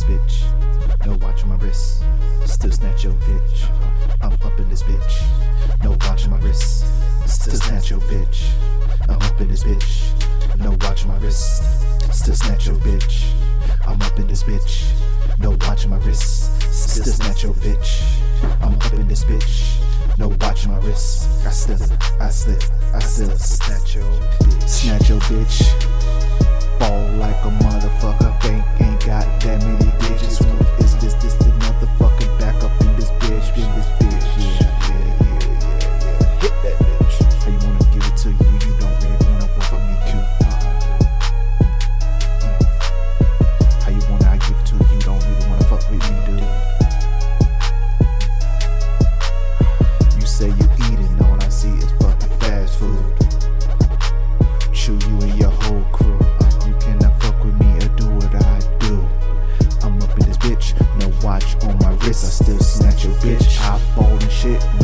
this 0.00 0.18
bitch. 0.18 1.06
No 1.06 1.16
watch 1.16 1.42
on 1.42 1.50
my 1.50 1.56
wrist, 1.56 2.02
still 2.44 2.72
snatch 2.72 3.04
your 3.04 3.14
bitch. 3.14 3.68
I'm 4.22 4.32
up 4.32 4.58
in 4.58 4.68
this 4.68 4.82
bitch. 4.82 5.82
No 5.82 5.90
watch 5.90 6.24
on 6.24 6.30
my 6.30 6.38
wrist, 6.40 6.86
still 7.26 7.54
snatch 7.54 7.90
your 7.90 8.00
bitch. 8.00 8.48
I'm 9.08 9.20
up 9.22 9.40
in 9.40 9.48
this 9.48 9.64
bitch. 9.64 10.58
No 10.58 10.70
watch 10.80 11.04
on 11.04 11.08
my 11.08 11.18
wrist, 11.18 11.62
still 12.12 12.34
snatch 12.34 12.66
your 12.66 12.76
bitch. 12.76 13.32
I'm 13.86 14.00
up 14.02 14.18
in 14.18 14.26
this 14.26 14.42
bitch. 14.42 14.92
No 15.38 15.50
watch 15.50 15.84
on 15.84 15.90
my 15.90 15.98
wrist, 15.98 16.60
still 16.72 17.04
snatch 17.04 17.42
your 17.42 17.54
bitch. 17.54 18.02
I'm 18.62 18.74
up 18.74 18.92
in 18.92 19.08
this 19.08 19.24
bitch. 19.24 19.80
No 20.18 20.28
watch 20.40 20.66
on 20.66 20.72
my 20.72 20.78
wrist. 20.78 21.28
I 21.46 21.50
still, 21.50 21.78
I 22.20 22.28
still, 22.28 22.58
I 22.94 22.98
still 23.00 23.36
snatch 23.36 23.94
your 23.96 24.04
bitch. 24.04 24.68
Snatch 24.68 25.08
your 25.08 25.20
bitch. 25.20 26.78
Ball 26.78 27.12
like 27.16 27.44
a. 27.44 27.69
bitch. 63.22 63.60
I 63.60 63.78
ballin' 63.96 64.28
shit 64.28 64.79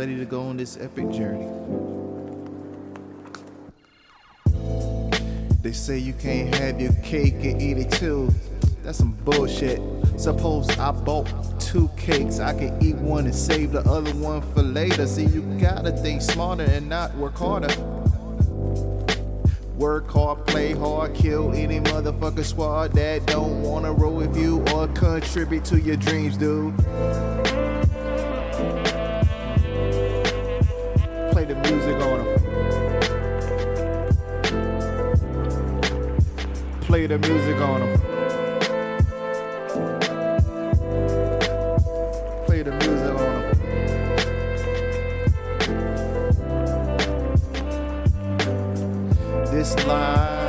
ready 0.00 0.16
to 0.16 0.24
go 0.24 0.40
on 0.40 0.56
this 0.56 0.78
epic 0.78 1.10
journey. 1.10 1.46
They 5.60 5.72
say 5.72 5.98
you 5.98 6.14
can't 6.14 6.54
have 6.54 6.80
your 6.80 6.94
cake 7.02 7.34
and 7.44 7.60
eat 7.60 7.76
it 7.76 7.90
too. 7.90 8.32
That's 8.82 8.96
some 8.96 9.12
bullshit. 9.26 9.78
Suppose 10.18 10.70
I 10.78 10.92
bought 10.92 11.28
two 11.60 11.90
cakes, 11.98 12.40
I 12.40 12.54
can 12.54 12.82
eat 12.82 12.96
one 12.96 13.26
and 13.26 13.34
save 13.34 13.72
the 13.72 13.80
other 13.80 14.12
one 14.12 14.40
for 14.54 14.62
later. 14.62 15.06
See, 15.06 15.26
you 15.26 15.42
gotta 15.60 15.92
think 15.92 16.22
smarter 16.22 16.64
and 16.64 16.88
not 16.88 17.14
work 17.16 17.34
harder. 17.34 17.68
Work 19.76 20.10
hard, 20.10 20.46
play 20.46 20.72
hard, 20.72 21.14
kill 21.14 21.52
any 21.52 21.78
motherfucker 21.78 22.42
squad 22.42 22.94
that 22.94 23.26
don't 23.26 23.62
wanna 23.62 23.92
roll 23.92 24.14
with 24.14 24.34
you 24.34 24.64
or 24.72 24.88
contribute 24.88 25.66
to 25.66 25.78
your 25.78 25.96
dreams, 25.96 26.38
dude. 26.38 26.74
play 37.00 37.16
the 37.16 37.28
music 37.28 37.56
on 37.56 37.80
them. 37.80 37.98
Play 42.44 42.62
the 42.62 42.72
music 42.72 43.14
on 43.14 43.32
them. 43.40 43.56
This 49.50 49.86
line. 49.86 50.39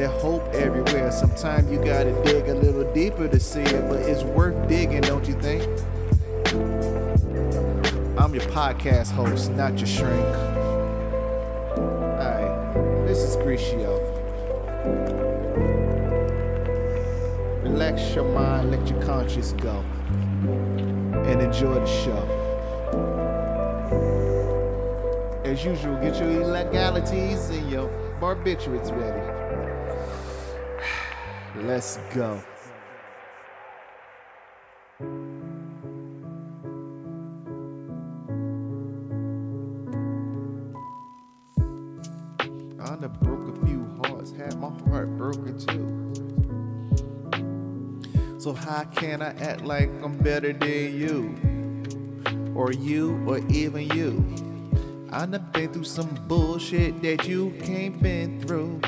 There's 0.00 0.22
hope 0.22 0.48
everywhere. 0.54 1.12
Sometimes 1.12 1.70
you 1.70 1.76
gotta 1.76 2.18
dig 2.24 2.48
a 2.48 2.54
little 2.54 2.90
deeper 2.94 3.28
to 3.28 3.38
see 3.38 3.60
it, 3.60 3.86
but 3.86 3.98
it's 3.98 4.22
worth 4.22 4.66
digging, 4.66 5.02
don't 5.02 5.28
you 5.28 5.34
think? 5.34 5.62
I'm 8.18 8.32
your 8.34 8.44
podcast 8.44 9.12
host, 9.12 9.50
not 9.50 9.76
your 9.76 9.86
shrink. 9.86 10.36
Alright, 12.16 13.06
this 13.06 13.18
is 13.18 13.36
Grecio. 13.36 14.00
Relax 17.62 18.14
your 18.14 18.24
mind, 18.24 18.70
let 18.70 18.88
your 18.88 19.02
conscience 19.02 19.52
go, 19.52 19.84
and 21.26 21.42
enjoy 21.42 21.74
the 21.74 21.86
show. 21.86 22.24
As 25.44 25.62
usual, 25.62 25.94
get 25.96 26.16
your 26.16 26.30
illegalities 26.30 27.50
and 27.50 27.70
your 27.70 27.90
barbiturates 28.18 28.90
ready. 28.98 29.39
Let's 31.72 31.98
go. 32.12 32.42
I 42.80 42.86
done 42.96 43.16
broke 43.22 43.46
a 43.46 43.52
few 43.64 43.86
hearts, 44.02 44.32
had 44.32 44.58
my 44.58 44.70
heart 44.88 45.16
broken 45.16 45.56
too. 45.60 45.86
So 48.40 48.52
how 48.52 48.82
can 48.82 49.22
I 49.22 49.28
act 49.38 49.64
like 49.64 49.90
I'm 50.02 50.18
better 50.18 50.52
than 50.52 50.98
you? 50.98 51.36
Or 52.52 52.72
you, 52.72 53.22
or 53.28 53.38
even 53.48 53.86
you? 53.96 54.24
I 55.12 55.24
done 55.24 55.48
been 55.52 55.72
through 55.72 55.84
some 55.84 56.18
bullshit 56.26 57.00
that 57.02 57.28
you 57.28 57.50
can't 57.62 58.02
been 58.02 58.40
through. 58.40 58.80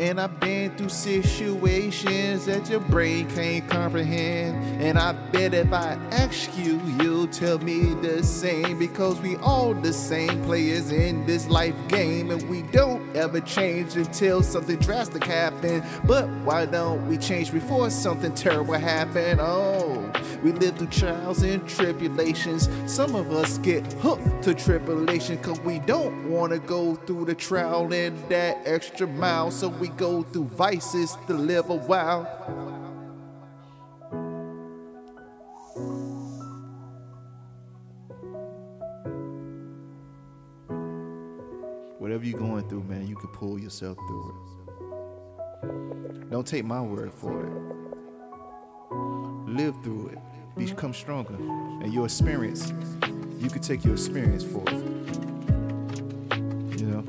And 0.00 0.18
I've 0.18 0.40
been 0.40 0.74
through 0.78 0.88
situations 0.88 2.46
that 2.46 2.70
your 2.70 2.80
brain 2.80 3.28
can't 3.28 3.68
comprehend. 3.68 4.80
And 4.80 4.98
I 4.98 5.12
bet 5.12 5.52
if 5.52 5.74
I 5.74 5.98
ask 6.10 6.56
you, 6.56 6.80
you'll 6.98 7.26
tell 7.26 7.58
me 7.58 7.92
the 7.92 8.22
same. 8.24 8.78
Because 8.78 9.20
we 9.20 9.36
all 9.36 9.74
the 9.74 9.92
same 9.92 10.42
players 10.44 10.90
in 10.90 11.26
this 11.26 11.48
life 11.48 11.74
game. 11.88 12.30
And 12.30 12.48
we 12.48 12.62
don't 12.62 13.14
ever 13.14 13.42
change 13.42 13.94
until 13.94 14.42
something 14.42 14.78
drastic 14.78 15.22
happens. 15.22 15.84
But 16.04 16.30
why 16.44 16.64
don't 16.64 17.06
we 17.06 17.18
change 17.18 17.52
before 17.52 17.90
something 17.90 18.34
terrible 18.34 18.78
happens? 18.78 19.38
Oh, 19.42 19.99
we 20.42 20.52
live 20.52 20.78
through 20.78 20.86
trials 20.88 21.42
and 21.42 21.66
tribulations. 21.68 22.70
Some 22.86 23.14
of 23.14 23.30
us 23.30 23.58
get 23.58 23.84
hooked 23.94 24.42
to 24.44 24.54
tribulation 24.54 25.36
because 25.36 25.60
we 25.60 25.80
don't 25.80 26.30
want 26.30 26.52
to 26.52 26.58
go 26.58 26.94
through 26.94 27.26
the 27.26 27.34
trial 27.34 27.92
and 27.92 28.18
that 28.30 28.62
extra 28.64 29.06
mile. 29.06 29.50
So 29.50 29.68
we 29.68 29.88
go 29.88 30.22
through 30.22 30.46
vices 30.46 31.18
to 31.26 31.34
live 31.34 31.68
a 31.68 31.76
while. 31.76 32.24
Whatever 41.98 42.24
you're 42.24 42.38
going 42.38 42.66
through, 42.68 42.84
man, 42.84 43.06
you 43.06 43.14
can 43.14 43.28
pull 43.28 43.58
yourself 43.58 43.98
through 44.08 44.30
it. 44.30 44.36
Don't 46.30 46.46
take 46.46 46.64
my 46.64 46.80
word 46.80 47.12
for 47.12 47.44
it. 47.44 47.52
Live 49.46 49.74
through 49.82 50.08
it. 50.08 50.18
Become 50.56 50.94
stronger. 50.94 51.34
And 51.34 51.92
your 51.92 52.04
experience, 52.04 52.72
you 53.38 53.48
can 53.48 53.62
take 53.62 53.84
your 53.84 53.94
experience 53.94 54.44
for. 54.44 54.64
You 56.76 56.86
know? 56.86 57.02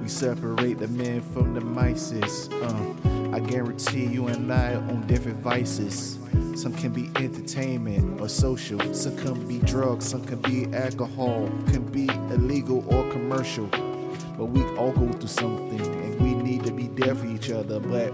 We 0.00 0.08
separate 0.08 0.78
the 0.78 0.88
men 0.88 1.20
from 1.20 1.54
the 1.54 1.60
mices. 1.60 2.48
Uh, 2.62 3.36
I 3.36 3.40
guarantee 3.40 4.06
you 4.06 4.28
and 4.28 4.52
I 4.52 4.74
on 4.74 5.06
different 5.06 5.38
vices. 5.38 6.18
Some 6.54 6.72
can 6.74 6.92
be 6.92 7.10
entertainment 7.16 8.20
or 8.20 8.28
social. 8.28 8.80
Some 8.94 9.16
can 9.16 9.46
be 9.46 9.58
drugs. 9.60 10.08
Some 10.08 10.24
can 10.24 10.40
be 10.40 10.66
alcohol. 10.74 11.48
Can 11.68 11.84
be 11.90 12.06
illegal 12.32 12.84
or 12.94 13.10
commercial. 13.10 13.66
But 14.36 14.46
we 14.46 14.62
all 14.76 14.92
go 14.92 15.10
through 15.12 15.28
something 15.28 15.80
and 15.80 16.20
we 16.20 16.34
need 16.34 16.64
to 16.64 16.72
be 16.72 16.88
there 16.88 17.14
for 17.14 17.26
each 17.26 17.50
other. 17.50 17.80
But 17.80 18.12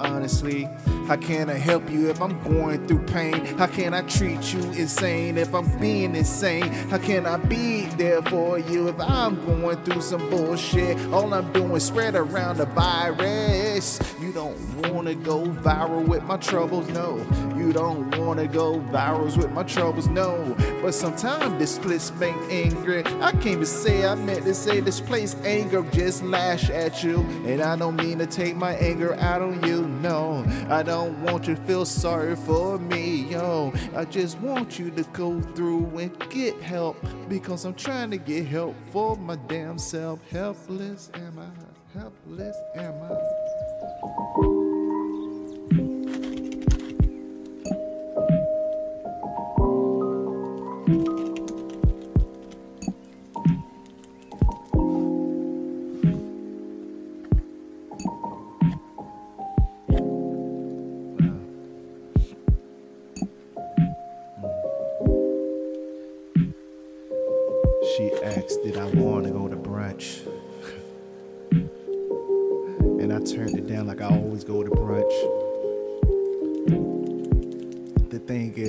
honestly, 0.00 0.68
how 1.06 1.16
can 1.16 1.48
I 1.48 1.54
help 1.54 1.88
you 1.90 2.10
if 2.10 2.20
I'm 2.20 2.42
going 2.42 2.86
through 2.86 3.04
pain? 3.06 3.44
How 3.56 3.66
can 3.66 3.94
I 3.94 4.02
treat 4.02 4.52
you 4.52 4.60
insane 4.72 5.38
if 5.38 5.54
I'm 5.54 5.68
being 5.78 6.16
insane? 6.16 6.72
How 6.90 6.98
can 6.98 7.26
I 7.26 7.36
be 7.36 7.86
there 7.96 8.22
for 8.22 8.58
you 8.58 8.88
if 8.88 9.00
I'm 9.00 9.44
going 9.46 9.82
through 9.84 10.00
some 10.00 10.28
bullshit? 10.30 10.98
All 11.12 11.32
I'm 11.32 11.52
doing 11.52 11.72
is 11.72 11.84
spread 11.84 12.16
around 12.16 12.56
the 12.58 12.66
virus. 12.66 14.00
You 14.20 14.32
don't 14.32 14.58
wanna 14.92 15.14
go 15.14 15.44
viral 15.44 16.06
with 16.06 16.24
my 16.24 16.36
troubles, 16.38 16.88
no. 16.88 17.24
You 17.56 17.72
don't 17.72 18.16
wanna 18.18 18.46
go 18.48 18.80
virals 18.90 19.36
with 19.36 19.52
my 19.52 19.62
troubles, 19.62 20.08
no. 20.08 20.56
But 20.82 20.92
sometimes 20.92 21.58
this 21.58 21.76
splits 21.76 22.12
make 22.14 22.34
angry. 22.50 23.04
I 23.20 23.30
can't 23.32 23.46
even 23.46 23.66
say 23.66 24.06
I 24.06 24.14
meant 24.14 24.44
to 24.44 24.54
say 24.54 24.80
this 24.80 25.00
place 25.00 25.36
anger 25.44 25.82
just 25.92 26.22
lash 26.22 26.70
at 26.70 27.04
you. 27.04 27.20
And 27.46 27.60
I 27.62 27.76
don't 27.76 27.96
mean 27.96 28.18
to 28.18 28.26
take 28.26 28.56
my 28.56 28.74
anger 28.74 29.14
out 29.20 29.42
on 29.42 29.62
you, 29.66 29.85
no. 29.86 30.44
I 30.68 30.82
don't 30.82 31.20
want 31.22 31.46
you 31.46 31.54
to 31.54 31.60
feel 31.62 31.84
sorry 31.84 32.36
for 32.36 32.78
me, 32.78 33.30
yo. 33.30 33.72
I 33.94 34.04
just 34.04 34.38
want 34.40 34.78
you 34.78 34.90
to 34.90 35.02
go 35.12 35.40
through 35.40 35.86
and 35.98 36.30
get 36.30 36.60
help 36.60 36.96
because 37.28 37.64
I'm 37.64 37.74
trying 37.74 38.10
to 38.10 38.18
get 38.18 38.46
help 38.46 38.74
for 38.92 39.16
my 39.16 39.36
damn 39.48 39.78
self. 39.78 40.20
Helpless 40.30 41.10
am 41.14 41.38
I? 41.38 41.98
Helpless 41.98 42.56
am 42.76 42.94
I? 43.02 44.55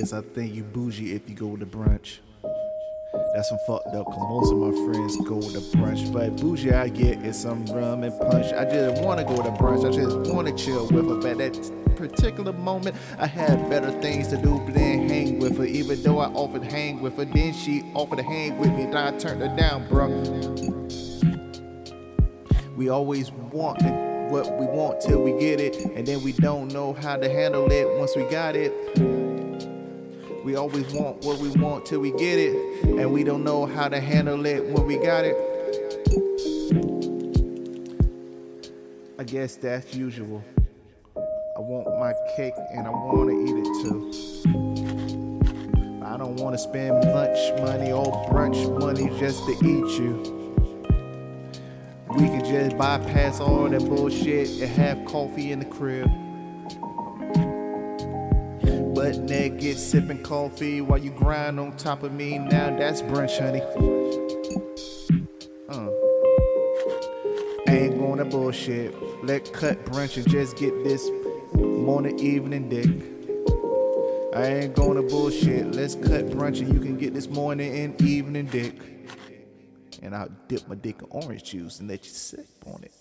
Is, 0.08 0.12
I 0.14 0.22
think 0.34 0.54
you 0.54 0.62
bougie 0.62 1.12
if 1.12 1.28
you 1.28 1.34
go 1.34 1.56
to 1.56 1.66
brunch. 1.66 2.18
That's 3.34 3.48
some 3.48 3.58
fucked 3.66 3.94
up, 3.94 4.06
cause 4.06 4.18
most 4.18 4.52
of 4.52 4.58
my 4.58 4.70
friends 4.86 5.16
go 5.18 5.40
to 5.40 5.60
brunch. 5.76 6.12
But 6.12 6.36
bougie 6.36 6.72
I 6.72 6.88
get 6.88 7.24
is 7.24 7.38
some 7.38 7.64
rum 7.66 8.02
and 8.02 8.18
punch. 8.18 8.52
I 8.52 8.64
just 8.64 9.02
wanna 9.02 9.24
go 9.24 9.36
to 9.36 9.50
brunch, 9.50 9.86
I 9.86 9.94
just 9.94 10.32
wanna 10.32 10.56
chill 10.56 10.86
with 10.88 11.08
her. 11.08 11.16
But 11.16 11.38
that 11.38 11.96
particular 11.96 12.52
moment, 12.52 12.96
I 13.18 13.26
had 13.26 13.68
better 13.68 13.90
things 14.00 14.28
to 14.28 14.36
do 14.36 14.58
than 14.72 15.08
hang 15.08 15.38
with 15.40 15.58
her. 15.58 15.64
Even 15.64 16.02
though 16.02 16.18
I 16.18 16.28
offered 16.28 16.62
to 16.62 16.70
hang 16.70 17.00
with 17.00 17.16
her, 17.16 17.24
then 17.24 17.52
she 17.52 17.82
offered 17.94 18.18
to 18.18 18.24
hang 18.24 18.58
with 18.58 18.70
me, 18.70 18.84
then 18.84 18.96
I 18.96 19.16
turned 19.18 19.42
her 19.42 19.54
down, 19.56 19.88
bro. 19.88 20.08
We 22.76 22.88
always 22.88 23.30
want 23.32 23.82
what 24.30 24.58
we 24.58 24.66
want 24.66 25.00
till 25.00 25.22
we 25.22 25.32
get 25.32 25.60
it, 25.60 25.76
and 25.96 26.06
then 26.06 26.22
we 26.22 26.32
don't 26.32 26.72
know 26.72 26.92
how 26.92 27.16
to 27.16 27.28
handle 27.28 27.70
it 27.70 27.98
once 27.98 28.14
we 28.14 28.22
got 28.24 28.56
it. 28.56 28.72
We 30.48 30.56
always 30.56 30.90
want 30.94 31.24
what 31.26 31.38
we 31.40 31.50
want 31.50 31.84
till 31.84 32.00
we 32.00 32.10
get 32.12 32.38
it, 32.38 32.84
and 32.84 33.12
we 33.12 33.22
don't 33.22 33.44
know 33.44 33.66
how 33.66 33.86
to 33.86 34.00
handle 34.00 34.46
it 34.46 34.64
when 34.64 34.86
we 34.86 34.96
got 34.96 35.26
it. 35.26 35.36
I 39.18 39.24
guess 39.24 39.56
that's 39.56 39.94
usual. 39.94 40.42
I 41.14 41.60
want 41.60 41.86
my 42.00 42.14
cake 42.34 42.54
and 42.72 42.86
I 42.86 42.90
want 42.90 43.28
to 43.28 43.34
eat 43.44 43.56
it 43.58 43.64
too. 43.82 44.10
I 46.02 46.16
don't 46.16 46.36
want 46.36 46.54
to 46.54 46.58
spend 46.58 47.04
much 47.12 47.36
money 47.60 47.92
or 47.92 48.06
brunch 48.30 48.70
money 48.80 49.10
just 49.20 49.44
to 49.44 49.52
eat 49.52 50.00
you. 50.00 50.22
We 52.08 52.28
can 52.28 52.42
just 52.42 52.78
bypass 52.78 53.38
all 53.38 53.68
that 53.68 53.84
bullshit 53.84 54.48
and 54.62 54.70
have 54.70 55.04
coffee 55.04 55.52
in 55.52 55.58
the 55.58 55.66
crib. 55.66 56.10
Butt 59.08 59.20
naked, 59.20 59.78
sipping 59.78 60.22
coffee 60.22 60.82
while 60.82 60.98
you 60.98 61.10
grind 61.10 61.58
on 61.58 61.74
top 61.78 62.02
of 62.02 62.12
me. 62.12 62.38
Now 62.38 62.76
that's 62.76 63.00
brunch, 63.00 63.38
honey. 63.38 63.62
Uh. 65.70 65.88
I 67.66 67.84
ain't 67.84 68.18
to 68.18 68.26
bullshit. 68.26 68.94
Let 69.24 69.50
cut 69.50 69.82
brunch 69.86 70.18
and 70.18 70.28
just 70.28 70.58
get 70.58 70.84
this 70.84 71.08
morning, 71.54 72.18
evening 72.18 72.68
dick. 72.68 72.90
I 74.36 74.46
ain't 74.46 74.74
to 74.76 75.02
bullshit. 75.02 75.74
Let's 75.74 75.94
cut 75.94 76.26
brunch 76.26 76.60
and 76.60 76.70
you 76.70 76.78
can 76.78 76.98
get 76.98 77.14
this 77.14 77.30
morning 77.30 77.74
and 77.78 78.02
evening 78.02 78.44
dick. 78.44 78.74
And 80.02 80.14
I'll 80.14 80.28
dip 80.48 80.68
my 80.68 80.74
dick 80.74 81.00
in 81.00 81.08
orange 81.08 81.44
juice 81.44 81.80
and 81.80 81.88
let 81.88 82.04
you 82.04 82.10
sip 82.10 82.46
on 82.66 82.82
it. 82.82 82.92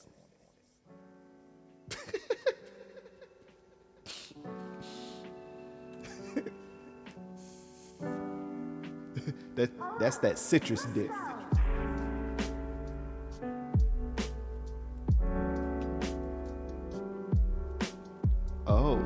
That 9.58 9.72
that's 10.00 10.18
that 10.20 10.38
citrus 10.38 10.86
dick. 10.94 11.10
Oh. 18.68 19.02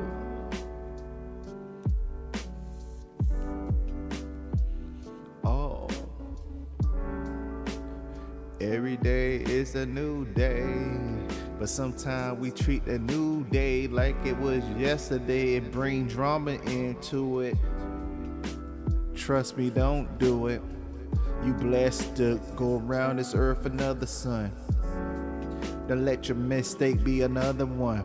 Oh. 5.42 5.88
Every 8.60 8.98
day 8.98 9.36
is 9.36 9.74
a 9.74 9.86
new 9.86 10.26
day. 10.26 10.66
But 11.58 11.68
sometimes 11.68 12.40
we 12.40 12.50
treat 12.50 12.84
a 12.88 12.98
new 12.98 13.44
day 13.44 13.86
like 13.86 14.16
it 14.26 14.36
was 14.38 14.64
yesterday 14.76 15.54
It 15.54 15.70
bring 15.70 16.08
drama 16.08 16.52
into 16.66 17.40
it. 17.40 17.56
Trust 19.22 19.56
me, 19.56 19.70
don't 19.70 20.18
do 20.18 20.48
it. 20.48 20.60
You 21.44 21.52
blessed 21.52 22.16
to 22.16 22.40
go 22.56 22.78
around 22.78 23.18
this 23.20 23.36
earth 23.36 23.66
another 23.66 24.04
sun. 24.04 24.50
Don't 25.86 26.04
let 26.04 26.28
your 26.28 26.36
mistake 26.36 27.04
be 27.04 27.22
another 27.22 27.64
one. 27.64 28.04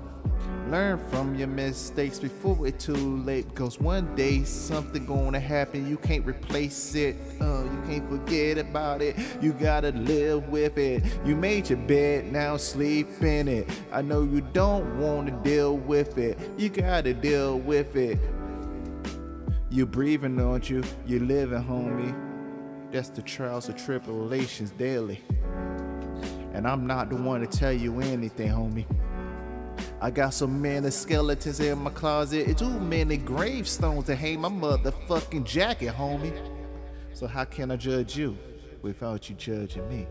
Learn 0.70 1.00
from 1.10 1.34
your 1.34 1.48
mistakes 1.48 2.20
before 2.20 2.68
it's 2.68 2.86
too 2.86 3.18
late. 3.24 3.56
Cause 3.56 3.80
one 3.80 4.16
day 4.16 4.44
something 4.44 5.08
gonna 5.08 5.40
happen. 5.40 5.90
You 5.90 5.98
can't 5.98 6.24
replace 6.24 6.94
it. 6.94 7.16
Uh, 7.42 7.64
you 7.64 7.84
can't 7.88 8.08
forget 8.08 8.60
about 8.60 9.02
it. 9.02 9.16
You 9.42 9.54
gotta 9.54 9.94
live 9.94 10.50
with 10.50 10.78
it. 10.78 11.04
You 11.26 11.36
made 11.36 11.72
your 11.72 11.80
bed, 11.80 12.32
now 12.32 12.58
sleep 12.58 13.08
in 13.24 13.48
it. 13.48 13.68
I 13.92 14.04
know 14.04 14.22
you 14.22 14.42
don't 14.54 15.00
wanna 15.00 15.32
deal 15.44 15.78
with 15.78 16.20
it. 16.20 16.38
You 16.60 16.70
gotta 16.70 17.16
deal 17.16 17.58
with 17.58 17.96
it. 17.96 18.20
You 19.78 19.86
breathing, 19.86 20.38
don't 20.38 20.68
you? 20.68 20.84
You 21.06 21.20
living, 21.20 21.64
homie. 21.64 22.92
That's 22.92 23.10
the 23.10 23.22
trials 23.22 23.70
and 23.70 23.78
tribulations 23.78 24.72
daily. 24.72 25.22
And 26.54 26.68
I'm 26.68 26.88
not 26.88 27.12
the 27.12 27.16
one 27.16 27.42
to 27.42 27.46
tell 27.46 27.72
you 27.72 28.00
anything, 28.00 28.50
homie. 28.50 28.88
I 30.02 30.10
got 30.10 30.34
so 30.34 30.48
many 30.48 30.90
skeletons 30.90 31.60
in 31.60 31.78
my 31.78 31.92
closet, 31.92 32.58
too 32.58 32.80
many 32.80 33.18
gravestones 33.18 34.06
to 34.06 34.16
hang 34.16 34.42
my 34.42 34.50
motherfucking 34.50 35.46
jacket, 35.46 35.94
homie. 35.94 36.34
So 37.14 37.28
how 37.28 37.46
can 37.46 37.70
I 37.70 37.76
judge 37.76 38.18
you 38.18 38.36
without 38.82 39.30
you 39.30 39.36
judging 39.36 39.88
me? 39.90 40.08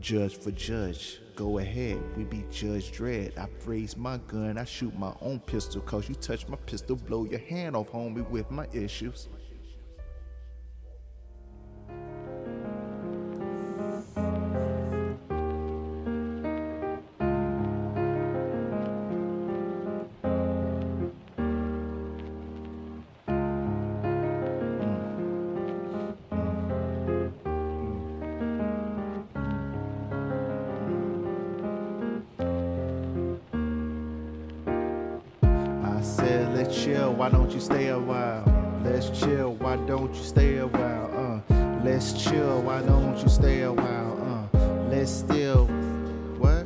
Judge 0.00 0.38
for 0.38 0.52
judge, 0.52 1.18
go 1.34 1.58
ahead, 1.58 2.00
we 2.16 2.22
be 2.22 2.44
Judge 2.52 2.92
Dredd. 2.92 3.36
I 3.36 3.48
raise 3.66 3.96
my 3.96 4.18
gun, 4.28 4.56
I 4.56 4.64
shoot 4.64 4.96
my 4.96 5.12
own 5.20 5.40
pistol, 5.40 5.80
cause 5.80 6.08
you 6.08 6.14
touch 6.14 6.46
my 6.46 6.56
pistol, 6.66 6.94
blow 6.94 7.24
your 7.24 7.40
hand 7.40 7.74
off, 7.74 7.90
homie, 7.90 8.28
with 8.30 8.48
my 8.50 8.68
issues. 8.72 9.28
Stay 37.68 37.88
a 37.88 37.98
while? 37.98 38.44
Let's 38.82 39.10
chill, 39.20 39.52
why 39.56 39.76
don't 39.76 40.14
you 40.14 40.22
stay 40.22 40.56
a 40.56 40.66
while? 40.66 41.42
Uh, 41.50 41.80
let's 41.84 42.14
chill, 42.24 42.62
why 42.62 42.80
don't 42.80 43.18
you 43.18 43.28
stay 43.28 43.60
a 43.60 43.70
while? 43.70 44.48
Uh, 44.54 44.88
let's 44.88 45.10
still, 45.10 45.66
what? 46.38 46.64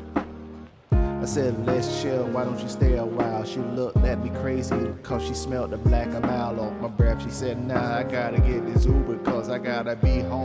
I 0.93 1.25
said, 1.25 1.67
let's 1.67 2.01
chill, 2.01 2.25
why 2.27 2.45
don't 2.45 2.61
you 2.61 2.69
stay 2.69 2.99
a 2.99 3.05
while? 3.05 3.45
She 3.45 3.59
looked 3.59 3.97
at 4.05 4.23
me 4.23 4.31
crazy, 4.43 4.77
cause 5.03 5.27
she 5.27 5.35
smelled 5.35 5.73
the 5.73 5.79
black 5.79 6.07
a 6.15 6.21
mile 6.21 6.61
off 6.61 6.81
my 6.81 6.87
breath. 6.87 7.21
She 7.25 7.31
said, 7.31 7.67
nah, 7.67 7.99
I 7.99 8.05
gotta 8.05 8.41
get 8.41 8.65
this 8.73 8.85
Uber, 8.87 9.19
cause 9.25 9.51
I 9.51 9.59
gotta 9.59 9.97
be 9.97 10.21
home 10.21 10.42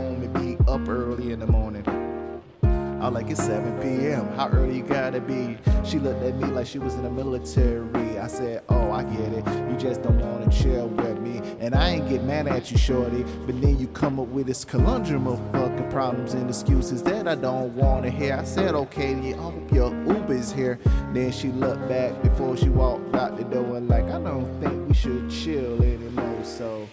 Like 3.10 3.30
it's 3.30 3.42
7 3.42 3.80
p.m. 3.80 4.28
How 4.36 4.48
early 4.48 4.76
you 4.76 4.82
gotta 4.82 5.20
be? 5.20 5.56
She 5.84 5.98
looked 5.98 6.22
at 6.22 6.36
me 6.36 6.48
like 6.48 6.66
she 6.66 6.78
was 6.78 6.94
in 6.94 7.02
the 7.02 7.10
military. 7.10 8.18
I 8.18 8.26
said, 8.26 8.62
Oh, 8.68 8.90
I 8.92 9.02
get 9.02 9.32
it. 9.32 9.46
You 9.70 9.76
just 9.78 10.02
don't 10.02 10.20
wanna 10.20 10.50
chill 10.50 10.88
with 10.88 11.18
me. 11.18 11.40
And 11.58 11.74
I 11.74 11.90
ain't 11.90 12.08
get 12.08 12.22
mad 12.24 12.46
at 12.48 12.70
you, 12.70 12.76
shorty. 12.76 13.24
But 13.46 13.60
then 13.62 13.78
you 13.78 13.88
come 13.88 14.20
up 14.20 14.28
with 14.28 14.46
this 14.46 14.64
conundrum 14.64 15.26
of 15.26 15.38
fucking 15.52 15.90
problems 15.90 16.34
and 16.34 16.48
excuses 16.48 17.02
that 17.04 17.26
I 17.26 17.34
don't 17.34 17.74
wanna 17.74 18.10
hear. 18.10 18.34
I 18.34 18.44
said, 18.44 18.74
Okay, 18.74 19.14
yeah, 19.20 19.36
I 19.36 19.50
hope 19.50 19.72
your 19.72 19.90
Uber's 20.04 20.52
here. 20.52 20.78
Then 21.14 21.32
she 21.32 21.48
looked 21.48 21.88
back 21.88 22.20
before 22.22 22.56
she 22.56 22.68
walked 22.68 23.14
out 23.14 23.38
the 23.38 23.44
door 23.44 23.76
and 23.78 23.88
like, 23.88 24.04
I 24.04 24.20
don't 24.20 24.60
think 24.60 24.88
we 24.88 24.94
should 24.94 25.30
chill 25.30 25.82
anymore. 25.82 26.44
So. 26.44 26.86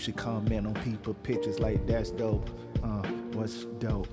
Usually 0.00 0.16
comment 0.16 0.66
on 0.66 0.72
people 0.82 1.12
pictures 1.12 1.60
like 1.60 1.86
that's 1.86 2.10
dope. 2.10 2.48
Uh, 2.82 3.02
what's 3.34 3.66
dope? 3.80 4.08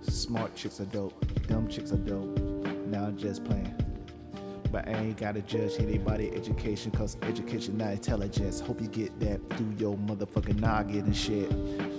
Smart 0.00 0.54
chicks 0.54 0.80
are 0.80 0.86
dope. 0.86 1.12
Dumb 1.46 1.68
chicks 1.68 1.92
are 1.92 1.98
dope. 1.98 2.38
Now 2.86 3.04
I'm 3.04 3.18
just 3.18 3.44
playing. 3.44 3.74
But 4.74 4.88
I 4.88 4.94
ain't 4.94 5.16
gotta 5.18 5.40
judge 5.40 5.78
anybody 5.78 6.32
education, 6.34 6.90
cause 6.90 7.16
education 7.22 7.78
not 7.78 7.92
intelligence. 7.92 8.58
Hope 8.58 8.80
you 8.80 8.88
get 8.88 9.20
that 9.20 9.38
through 9.50 9.72
your 9.78 9.96
motherfucking 9.96 10.58
noggin 10.58 11.04
and 11.04 11.16
shit. 11.16 11.48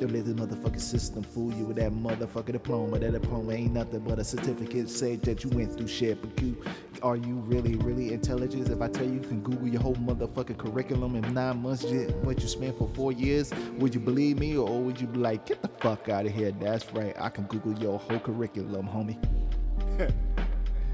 Don't 0.01 0.12
let 0.12 0.25
the 0.25 0.34
motherfucking 0.34 0.82
system 0.82 1.24
fool 1.24 1.53
you 1.53 1.63
with 1.63 1.77
that 1.77 1.94
motherfucking 1.94 2.51
diploma. 2.51 3.00
That 3.00 3.13
diploma 3.13 3.53
ain't 3.53 3.72
nothing 3.72 4.01
but 4.01 4.20
a 4.20 4.25
certificate 4.25 4.89
say 4.89 5.15
that 5.15 5.46
you 5.46 5.51
went 5.51 5.77
through 5.77 5.88
shit. 5.88 6.22
But 6.22 6.44
you, 6.44 6.62
are 7.01 7.15
you 7.15 7.36
really, 7.36 7.75
really 7.75 8.12
intelligent? 8.12 8.67
If 8.67 8.82
I 8.82 8.89
tell 8.89 9.05
you 9.05 9.13
you 9.13 9.20
can 9.22 9.41
Google 9.41 9.70
your 9.70 9.82
whole 9.82 9.96
motherfucking 9.96 10.58
curriculum 10.58 11.15
in 11.15 11.34
nine 11.34 11.62
months, 11.62 11.86
what 12.24 12.41
you 12.41 12.48
spent 12.50 12.77
for 12.77 12.89
four 12.89 13.13
years, 13.13 13.53
would 13.77 13.96
you 13.96 14.01
believe 14.01 14.38
me 14.38 14.58
or 14.58 14.82
would 14.82 15.00
you 15.00 15.08
be 15.08 15.20
like, 15.20 15.46
get 15.46 15.62
the 15.62 15.70
fuck 15.70 16.10
out 16.10 16.25
of 16.25 16.34
here? 16.34 16.51
That's 16.51 16.91
right, 16.91 17.15
I 17.17 17.29
can 17.29 17.46
Google 17.46 17.79
your 17.82 18.00
whole 18.00 18.20
curriculum, 18.20 18.86
homie. 18.86 20.25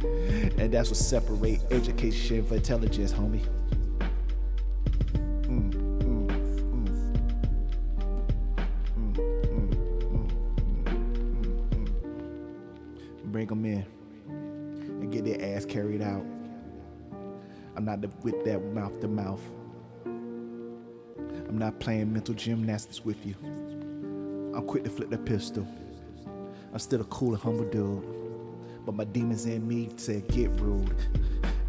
And 0.03 0.71
that's 0.71 0.89
what 0.89 0.97
separate 0.97 1.61
education 1.71 2.45
for 2.45 2.55
intelligence, 2.55 3.13
homie. 3.13 3.45
Bring 13.25 13.47
them 13.47 13.65
in 13.65 13.85
and 14.27 15.11
get 15.11 15.25
their 15.25 15.55
ass 15.55 15.65
carried 15.65 16.01
out. 16.01 16.25
I'm 17.75 17.85
not 17.85 17.99
with 18.23 18.43
that 18.45 18.59
mouth 18.73 18.99
to 19.01 19.07
mouth. 19.07 19.41
I'm 20.05 21.57
not 21.57 21.79
playing 21.79 22.11
mental 22.11 22.33
gymnastics 22.33 23.05
with 23.05 23.25
you. 23.25 23.35
I'm 24.55 24.65
quick 24.67 24.83
to 24.83 24.89
flip 24.89 25.09
the 25.09 25.17
pistol. 25.17 25.67
I'm 26.73 26.79
still 26.79 27.01
a 27.01 27.05
cool 27.05 27.33
and 27.33 27.41
humble 27.41 27.65
dude. 27.65 28.20
But 28.85 28.95
my 28.95 29.03
demons 29.03 29.45
in 29.45 29.67
me 29.67 29.89
said 29.97 30.27
get 30.27 30.49
rude. 30.59 30.95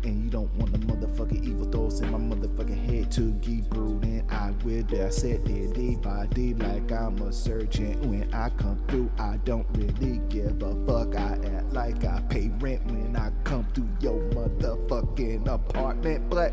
And 0.05 0.25
you 0.25 0.31
don't 0.31 0.53
want 0.57 0.73
the 0.73 0.79
motherfucking 0.79 1.45
evil 1.45 1.67
thoughts 1.67 2.01
in 2.01 2.11
my 2.11 2.19
motherfucking 2.19 2.87
head 2.87 3.13
to 3.13 3.31
get 3.35 3.71
brewed. 3.71 4.03
And 4.03 4.29
I 4.31 4.53
will 4.65 4.83
there. 4.85 5.07
I 5.07 5.11
said 5.11 5.45
there 5.45 5.73
day 5.73 5.95
by 5.95 6.27
day 6.27 6.55
like 6.55 6.91
I'm 6.91 7.19
a 7.23 7.33
surgeon. 7.33 8.01
When 8.11 8.33
I 8.35 8.49
come 8.51 8.83
through, 8.89 9.11
I 9.19 9.39
don't 9.45 9.67
really 9.75 10.19
give 10.29 10.61
a 10.63 10.87
fuck. 10.87 11.15
I 11.15 11.39
act 11.55 11.73
like 11.73 12.05
I 12.05 12.21
pay 12.29 12.49
rent 12.59 12.85
when 12.87 13.15
I 13.17 13.31
come 13.45 13.65
through 13.75 13.91
your 14.01 14.21
motherfucking 14.31 15.47
apartment. 15.47 16.29
But 16.29 16.53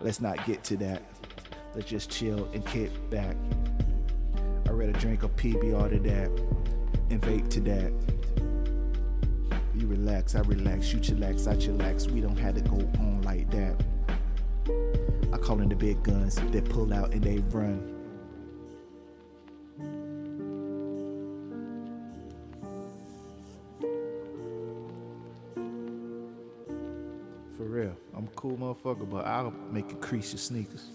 let's 0.00 0.20
not 0.20 0.44
get 0.44 0.62
to 0.64 0.76
that. 0.78 1.02
Let's 1.74 1.88
just 1.88 2.10
chill 2.10 2.50
and 2.52 2.66
kick 2.66 2.90
back. 3.08 3.36
I'd 4.66 4.72
rather 4.72 4.92
drink 4.92 5.22
a 5.22 5.28
PBR 5.28 5.90
to 5.90 5.98
that 6.10 6.28
and 7.10 7.22
vape 7.22 7.48
to 7.50 7.60
that. 7.60 7.92
You 9.86 9.92
relax, 9.92 10.34
I 10.34 10.40
relax, 10.40 10.92
you 10.92 10.98
chillax, 10.98 11.46
I 11.46 11.54
chillax. 11.54 12.10
We 12.10 12.20
don't 12.20 12.36
have 12.38 12.56
to 12.56 12.60
go 12.60 12.76
on 12.98 13.22
like 13.22 13.48
that. 13.52 13.80
I 15.32 15.38
call 15.38 15.60
in 15.60 15.68
the 15.68 15.76
big 15.76 16.02
guns, 16.02 16.40
they 16.50 16.60
pull 16.60 16.92
out 16.92 17.12
and 17.12 17.22
they 17.22 17.38
run. 17.52 17.94
For 27.56 27.62
real, 27.62 27.96
I'm 28.16 28.24
a 28.24 28.30
cool 28.34 28.56
motherfucker, 28.56 29.08
but 29.08 29.24
I'll 29.24 29.52
make 29.70 29.88
you 29.92 29.98
crease 29.98 30.32
your 30.32 30.40
sneakers. 30.40 30.88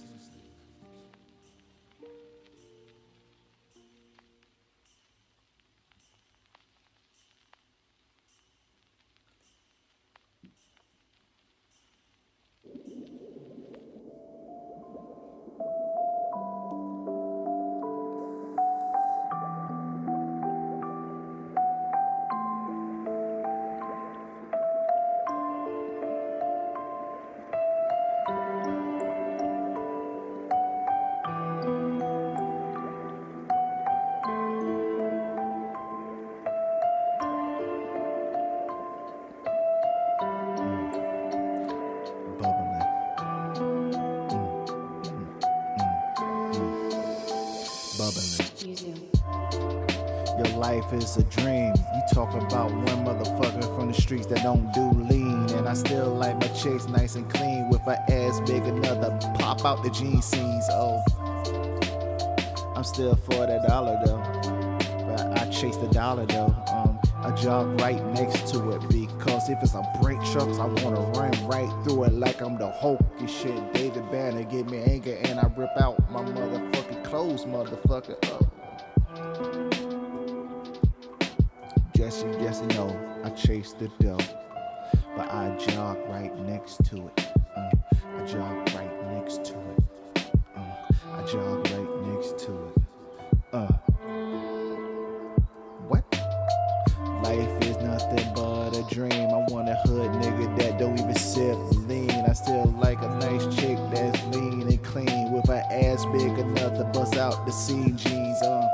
Life 50.91 51.03
is 51.03 51.17
a 51.17 51.23
dream. 51.23 51.73
You 51.93 52.01
talk 52.13 52.33
about 52.33 52.71
one 52.71 53.05
motherfucker 53.05 53.75
from 53.75 53.87
the 53.87 53.93
streets 53.93 54.25
that 54.27 54.43
don't 54.43 54.71
do 54.73 54.91
lean. 54.91 55.49
And 55.51 55.67
I 55.67 55.73
still 55.73 56.13
like 56.15 56.35
my 56.39 56.47
chicks 56.47 56.87
nice 56.87 57.15
and 57.15 57.29
clean 57.29 57.69
with 57.69 57.81
her 57.81 57.97
ass 58.09 58.39
big 58.41 58.63
enough 58.65 59.19
to 59.19 59.33
pop 59.39 59.65
out 59.65 59.83
the 59.83 59.89
jean 59.89 60.21
scenes. 60.21 60.65
Oh, 60.71 61.03
I'm 62.75 62.83
still 62.83 63.15
for 63.15 63.45
that 63.45 63.67
dollar 63.67 63.99
though. 64.05 64.21
But 65.05 65.39
I 65.39 65.49
chase 65.49 65.77
the 65.77 65.87
dollar 65.87 66.25
though. 66.25 66.55
Um, 66.73 66.99
I 67.15 67.31
jog 67.31 67.79
right 67.81 68.03
next 68.13 68.47
to 68.53 68.71
it 68.71 68.81
because 68.89 69.49
if 69.49 69.61
it's 69.61 69.75
a 69.75 69.87
brake 70.01 70.23
trucks, 70.31 70.57
I 70.57 70.65
wanna 70.65 71.01
run 71.11 71.31
right 71.47 71.71
through 71.83 72.05
it 72.05 72.13
like 72.13 72.41
I'm 72.41 72.57
the 72.57 72.71
Hulk 72.71 73.01
and 73.19 73.29
shit. 73.29 73.73
David 73.73 74.09
Banner 74.11 74.43
get 74.43 74.69
me 74.69 74.79
anger 74.79 75.17
and 75.23 75.39
I 75.39 75.51
rip 75.55 75.71
out 75.79 75.99
my 76.11 76.21
motherfucking 76.21 77.03
clothes, 77.03 77.45
motherfucker. 77.45 78.17
Oh. 78.23 78.50
Guess 82.11 82.23
you, 82.23 82.33
guess 82.43 82.59
you 82.59 82.67
know, 82.77 83.21
I 83.23 83.29
chase 83.29 83.71
the 83.71 83.87
dough, 84.01 84.17
but 85.15 85.31
I 85.31 85.55
jog 85.57 85.97
right 86.09 86.37
next 86.39 86.83
to 86.87 87.07
it. 87.07 87.27
Uh, 87.55 87.71
I 88.17 88.25
jog 88.25 88.69
right 88.75 89.13
next 89.13 89.45
to 89.45 89.53
it. 89.53 90.33
Uh, 90.53 90.59
I 91.13 91.25
jog 91.25 91.71
right 91.71 92.07
next 92.07 92.37
to 92.39 92.51
it. 92.51 92.83
Uh. 93.53 93.71
What? 95.87 96.03
Life 97.23 97.63
is 97.63 97.77
nothing 97.77 98.33
but 98.35 98.75
a 98.75 98.85
dream. 98.93 99.29
I 99.29 99.45
want 99.49 99.69
a 99.69 99.75
hood 99.85 100.11
nigga 100.21 100.57
that 100.57 100.79
don't 100.79 100.99
even 100.99 101.15
sip 101.15 101.55
lean. 101.87 102.11
I 102.11 102.33
still 102.33 102.75
like 102.77 103.01
a 103.01 103.07
nice 103.21 103.45
chick 103.55 103.77
that's 103.89 104.21
lean 104.35 104.63
and 104.63 104.83
clean 104.83 105.31
with 105.31 105.47
her 105.47 105.63
ass 105.71 106.05
big 106.07 106.37
enough 106.37 106.77
to 106.77 106.83
bust 106.91 107.15
out 107.15 107.45
the 107.45 107.53
seam 107.53 107.95
jeans. 107.95 108.41
Uh. 108.41 108.67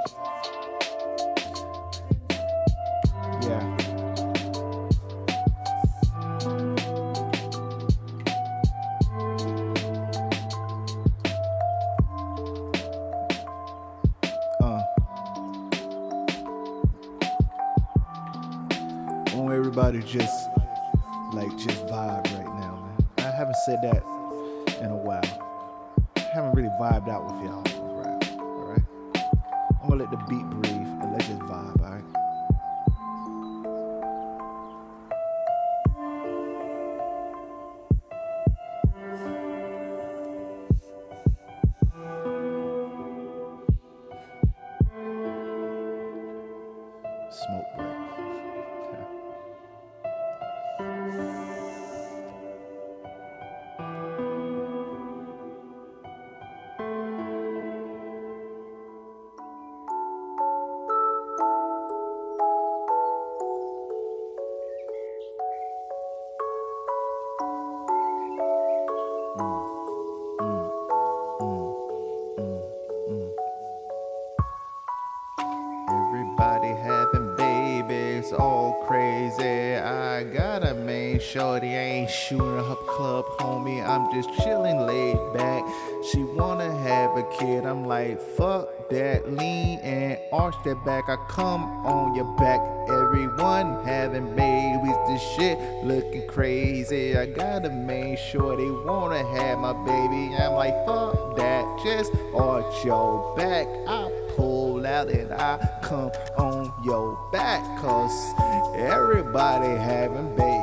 Sure 81.37 81.63
ain't 81.63 82.09
shooting 82.09 82.57
up 82.57 82.87
club, 82.87 83.23
homie. 83.37 83.87
I'm 83.87 84.11
just 84.11 84.33
chilling 84.41 84.79
laid 84.87 85.19
back. 85.33 85.63
She 86.11 86.23
wanna 86.23 86.75
have 86.79 87.15
a 87.15 87.23
kid, 87.37 87.63
I'm 87.63 87.85
like, 87.85 88.19
fuck 88.19 88.89
that. 88.89 89.31
Lean 89.31 89.77
and 89.79 90.17
arch 90.33 90.55
that 90.65 90.83
back. 90.83 91.03
I 91.09 91.15
come 91.29 91.61
on 91.85 92.15
your 92.15 92.25
back. 92.37 92.59
Everyone 92.89 93.85
having 93.85 94.35
babies, 94.35 94.95
this 95.07 95.21
shit 95.35 95.59
looking 95.85 96.27
crazy. 96.27 97.15
I 97.15 97.27
gotta 97.27 97.69
make 97.69 98.17
sure 98.17 98.57
they 98.57 98.71
wanna 98.71 99.23
have 99.37 99.59
my 99.59 99.73
baby. 99.73 100.35
I'm 100.35 100.53
like, 100.53 100.73
fuck 100.87 101.35
that. 101.37 101.65
Just 101.83 102.13
arch 102.33 102.83
your 102.83 103.35
back. 103.35 103.67
I 103.87 104.09
pull 104.35 104.87
out 104.87 105.09
and 105.09 105.33
I 105.33 105.57
come 105.83 106.11
on 106.37 106.73
your 106.83 107.17
back. 107.31 107.61
Cause 107.79 108.33
everybody 108.77 109.75
having 109.79 110.35
babies, 110.35 110.56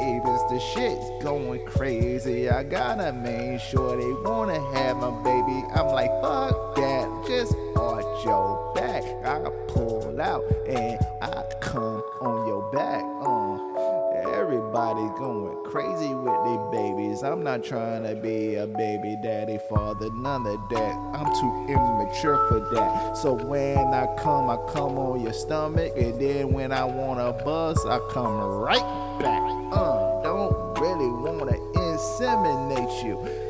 the 0.55 0.61
shit's 0.61 1.11
going 1.21 1.67
crazy. 1.67 2.49
I 2.49 2.63
gotta 2.63 3.13
make 3.13 3.61
sure 3.61 3.97
they 3.97 4.13
wanna 4.23 4.61
have 4.73 4.97
my 4.99 5.11
baby. 5.25 5.65
I'm 5.75 5.89
like, 5.89 6.11
fuck 6.23 6.77
that, 6.77 7.25
just 7.27 7.57
arch 7.75 8.25
your 8.25 8.73
back. 8.73 9.03
I 9.25 9.51
pull 9.67 10.21
out 10.21 10.45
going 15.17 15.63
crazy 15.65 16.15
with 16.15 16.45
their 16.45 16.71
babies. 16.71 17.23
I'm 17.23 17.43
not 17.43 17.65
trying 17.65 18.03
to 18.05 18.15
be 18.15 18.57
a 18.57 18.67
baby 18.67 19.17
daddy 19.23 19.59
father, 19.69 20.11
none 20.11 20.47
of 20.47 20.69
that. 20.71 20.95
I'm 21.15 21.27
too 21.41 21.73
immature 21.73 22.47
for 22.49 22.61
that. 22.75 23.17
So 23.17 23.35
when 23.35 23.79
I 23.79 24.07
come, 24.17 24.51
I 24.51 24.57
come 24.73 24.99
on 24.99 25.21
your 25.23 25.33
stomach, 25.33 25.93
and 25.97 26.21
then 26.21 26.53
when 26.53 26.73
I 26.73 26.85
wanna 26.85 27.33
bust, 27.45 27.87
I 27.87 27.99
come 28.11 28.37
right 28.37 29.19
back. 29.21 29.43
Uh, 29.73 30.23
don't 30.23 30.79
really 30.79 31.09
wanna 31.09 31.57
inseminate 31.75 33.05
you 33.05 33.45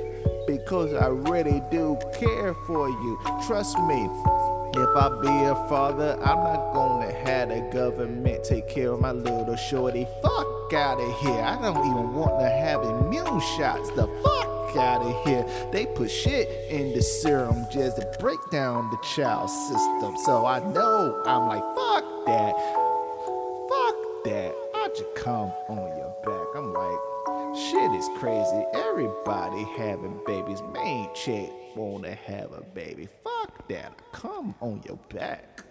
because 0.46 0.92
I 0.94 1.08
really 1.08 1.62
do 1.70 1.98
care 2.12 2.54
for 2.66 2.88
you. 2.88 3.18
Trust 3.46 3.78
me. 3.80 4.53
If 4.76 4.96
I 4.96 5.08
be 5.20 5.28
a 5.28 5.54
father, 5.68 6.18
I'm 6.20 6.42
not 6.42 6.72
gonna 6.72 7.12
have 7.12 7.48
the 7.48 7.60
government 7.72 8.42
take 8.42 8.68
care 8.68 8.90
of 8.90 9.00
my 9.00 9.12
little 9.12 9.54
shorty. 9.54 10.04
Fuck 10.20 10.72
out 10.72 11.00
of 11.00 11.20
here. 11.20 11.40
I 11.40 11.60
don't 11.62 11.78
even 11.86 12.12
want 12.12 12.40
to 12.40 12.48
have 12.48 12.82
immune 12.82 13.40
shots. 13.56 13.90
The 13.92 14.08
fuck 14.22 14.76
out 14.76 15.02
of 15.02 15.24
here. 15.24 15.46
They 15.70 15.86
put 15.86 16.10
shit 16.10 16.48
in 16.70 16.92
the 16.92 17.02
serum 17.02 17.66
just 17.70 17.98
to 17.98 18.16
break 18.18 18.40
down 18.50 18.90
the 18.90 18.98
child 19.14 19.48
system. 19.48 20.16
So 20.24 20.44
I 20.44 20.58
know 20.58 21.22
I'm 21.24 21.46
like, 21.46 21.62
fuck 21.76 22.26
that. 22.26 22.54
Fuck 23.70 23.96
that. 24.24 24.54
I 24.74 24.88
just 24.88 25.14
come 25.14 25.52
on 25.68 25.96
your 25.96 26.14
back. 26.24 26.56
I'm 26.56 26.72
like, 26.72 27.13
Shit 27.56 27.92
is 27.92 28.08
crazy. 28.16 28.64
Everybody 28.74 29.62
having 29.76 30.20
babies. 30.26 30.60
Main 30.72 31.08
chick 31.14 31.52
wanna 31.76 32.12
have 32.12 32.52
a 32.52 32.62
baby. 32.62 33.08
Fuck 33.22 33.68
that. 33.68 33.96
Come 34.12 34.56
on 34.60 34.82
your 34.84 34.98
back. 35.08 35.62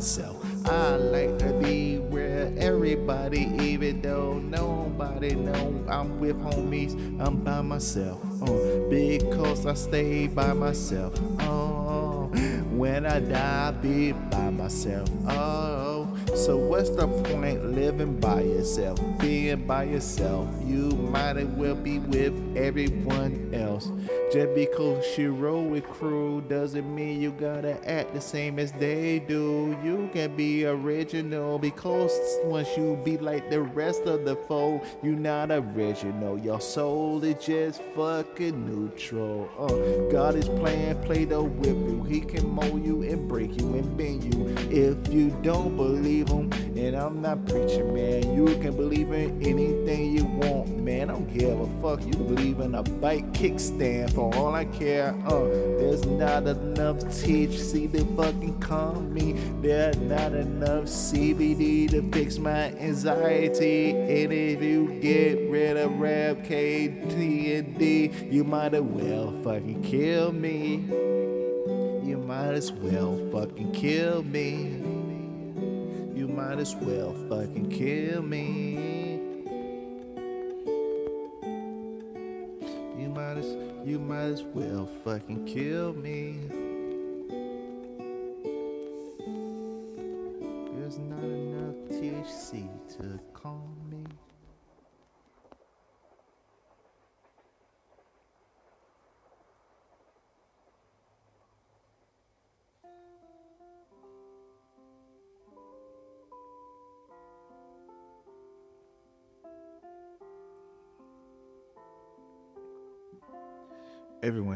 Myself. 0.00 0.42
I 0.64 0.96
like 0.96 1.38
to 1.40 1.52
be 1.62 1.98
where 1.98 2.50
everybody, 2.56 3.52
even 3.60 4.00
though 4.00 4.38
nobody 4.38 5.34
know 5.34 5.84
I'm 5.90 6.18
with 6.18 6.38
homies, 6.38 6.94
I'm 7.20 7.36
by 7.36 7.60
myself. 7.60 8.18
Uh, 8.40 8.88
because 8.88 9.66
I 9.66 9.74
stay 9.74 10.26
by 10.26 10.54
myself. 10.54 11.12
Oh, 11.40 12.30
when 12.70 13.04
I 13.04 13.20
die, 13.20 13.66
I'll 13.66 13.72
be 13.72 14.12
by 14.12 14.48
myself. 14.48 15.06
Oh, 15.28 15.99
so 16.34 16.56
what's 16.56 16.90
the 16.90 17.06
point 17.06 17.74
living 17.74 18.18
by 18.18 18.42
yourself? 18.42 19.00
Being 19.18 19.66
by 19.66 19.84
yourself, 19.84 20.48
you 20.64 20.90
might 20.90 21.36
as 21.36 21.48
well 21.48 21.74
be 21.74 21.98
with 21.98 22.34
everyone 22.56 23.50
else. 23.52 23.90
Just 24.32 24.54
because 24.54 25.18
you 25.18 25.32
roll 25.32 25.64
with 25.64 25.84
crew 25.84 26.40
doesn't 26.42 26.94
mean 26.94 27.20
you 27.20 27.32
gotta 27.32 27.76
act 27.88 28.14
the 28.14 28.20
same 28.20 28.58
as 28.58 28.70
they 28.72 29.18
do. 29.18 29.76
You 29.82 30.08
can 30.12 30.36
be 30.36 30.64
original 30.66 31.58
because 31.58 32.12
once 32.44 32.68
you 32.76 33.00
be 33.04 33.18
like 33.18 33.50
the 33.50 33.60
rest 33.60 34.02
of 34.02 34.24
the 34.24 34.36
foe, 34.36 34.80
you 35.02 35.16
not 35.16 35.50
original. 35.50 36.38
Your 36.38 36.60
soul 36.60 37.22
is 37.24 37.44
just 37.44 37.82
fucking 37.94 38.66
neutral. 38.66 39.50
Uh, 39.58 40.10
God 40.12 40.36
is 40.36 40.48
playing 40.48 41.00
Play-Doh 41.02 41.42
with 41.42 41.66
you. 41.68 42.04
He 42.04 42.20
can 42.20 42.48
mold 42.48 42.84
you 42.84 43.02
and 43.02 43.28
break 43.28 43.60
you 43.60 43.74
and 43.74 43.96
bend 43.96 44.32
you. 44.32 44.54
If 44.70 45.12
you 45.12 45.36
don't 45.42 45.76
believe 45.76 46.09
him, 46.18 46.52
and 46.76 46.96
I'm 46.96 47.22
not 47.22 47.46
preaching, 47.46 47.94
man, 47.94 48.34
you 48.34 48.46
can 48.60 48.76
believe 48.76 49.12
in 49.12 49.42
anything 49.42 50.16
you 50.16 50.24
want, 50.24 50.76
man. 50.78 51.10
I 51.10 51.12
don't 51.14 51.32
give 51.32 51.60
a 51.60 51.66
fuck. 51.80 52.04
You 52.04 52.12
believe 52.12 52.60
in 52.60 52.74
a 52.74 52.82
bike 52.82 53.32
kickstand 53.32 54.12
for 54.12 54.34
all 54.34 54.54
I 54.54 54.64
care. 54.64 55.14
Uh, 55.26 55.44
there's 55.78 56.04
not 56.04 56.46
enough 56.46 56.96
THC 56.96 57.92
to 57.92 58.04
fucking 58.16 58.58
calm 58.60 59.12
me. 59.12 59.32
There's 59.62 59.96
not 59.96 60.32
enough 60.32 60.84
CBD 60.84 61.90
to 61.90 62.02
fix 62.10 62.38
my 62.38 62.72
anxiety. 62.74 63.90
And 63.90 64.32
if 64.32 64.62
you 64.62 64.98
get 65.00 65.50
rid 65.50 65.76
of 65.76 65.98
rap, 65.98 66.44
KT, 66.44 66.52
and 66.52 67.78
D, 67.78 68.10
you 68.30 68.44
might 68.44 68.74
as 68.74 68.82
well 68.82 69.32
fucking 69.44 69.82
kill 69.82 70.32
me. 70.32 70.84
You 72.04 72.16
might 72.26 72.54
as 72.54 72.72
well 72.72 73.18
fucking 73.30 73.72
kill 73.72 74.22
me. 74.22 75.09
You 76.20 76.28
might 76.28 76.58
as 76.58 76.76
well 76.76 77.14
fucking 77.30 77.70
kill 77.70 78.20
me. 78.20 78.74
You 82.98 83.08
might 83.08 83.38
as 83.38 83.46
you 83.86 83.98
might 83.98 84.24
as 84.24 84.42
well 84.42 84.86
fucking 85.02 85.46
kill 85.46 85.94
me. 85.94 86.59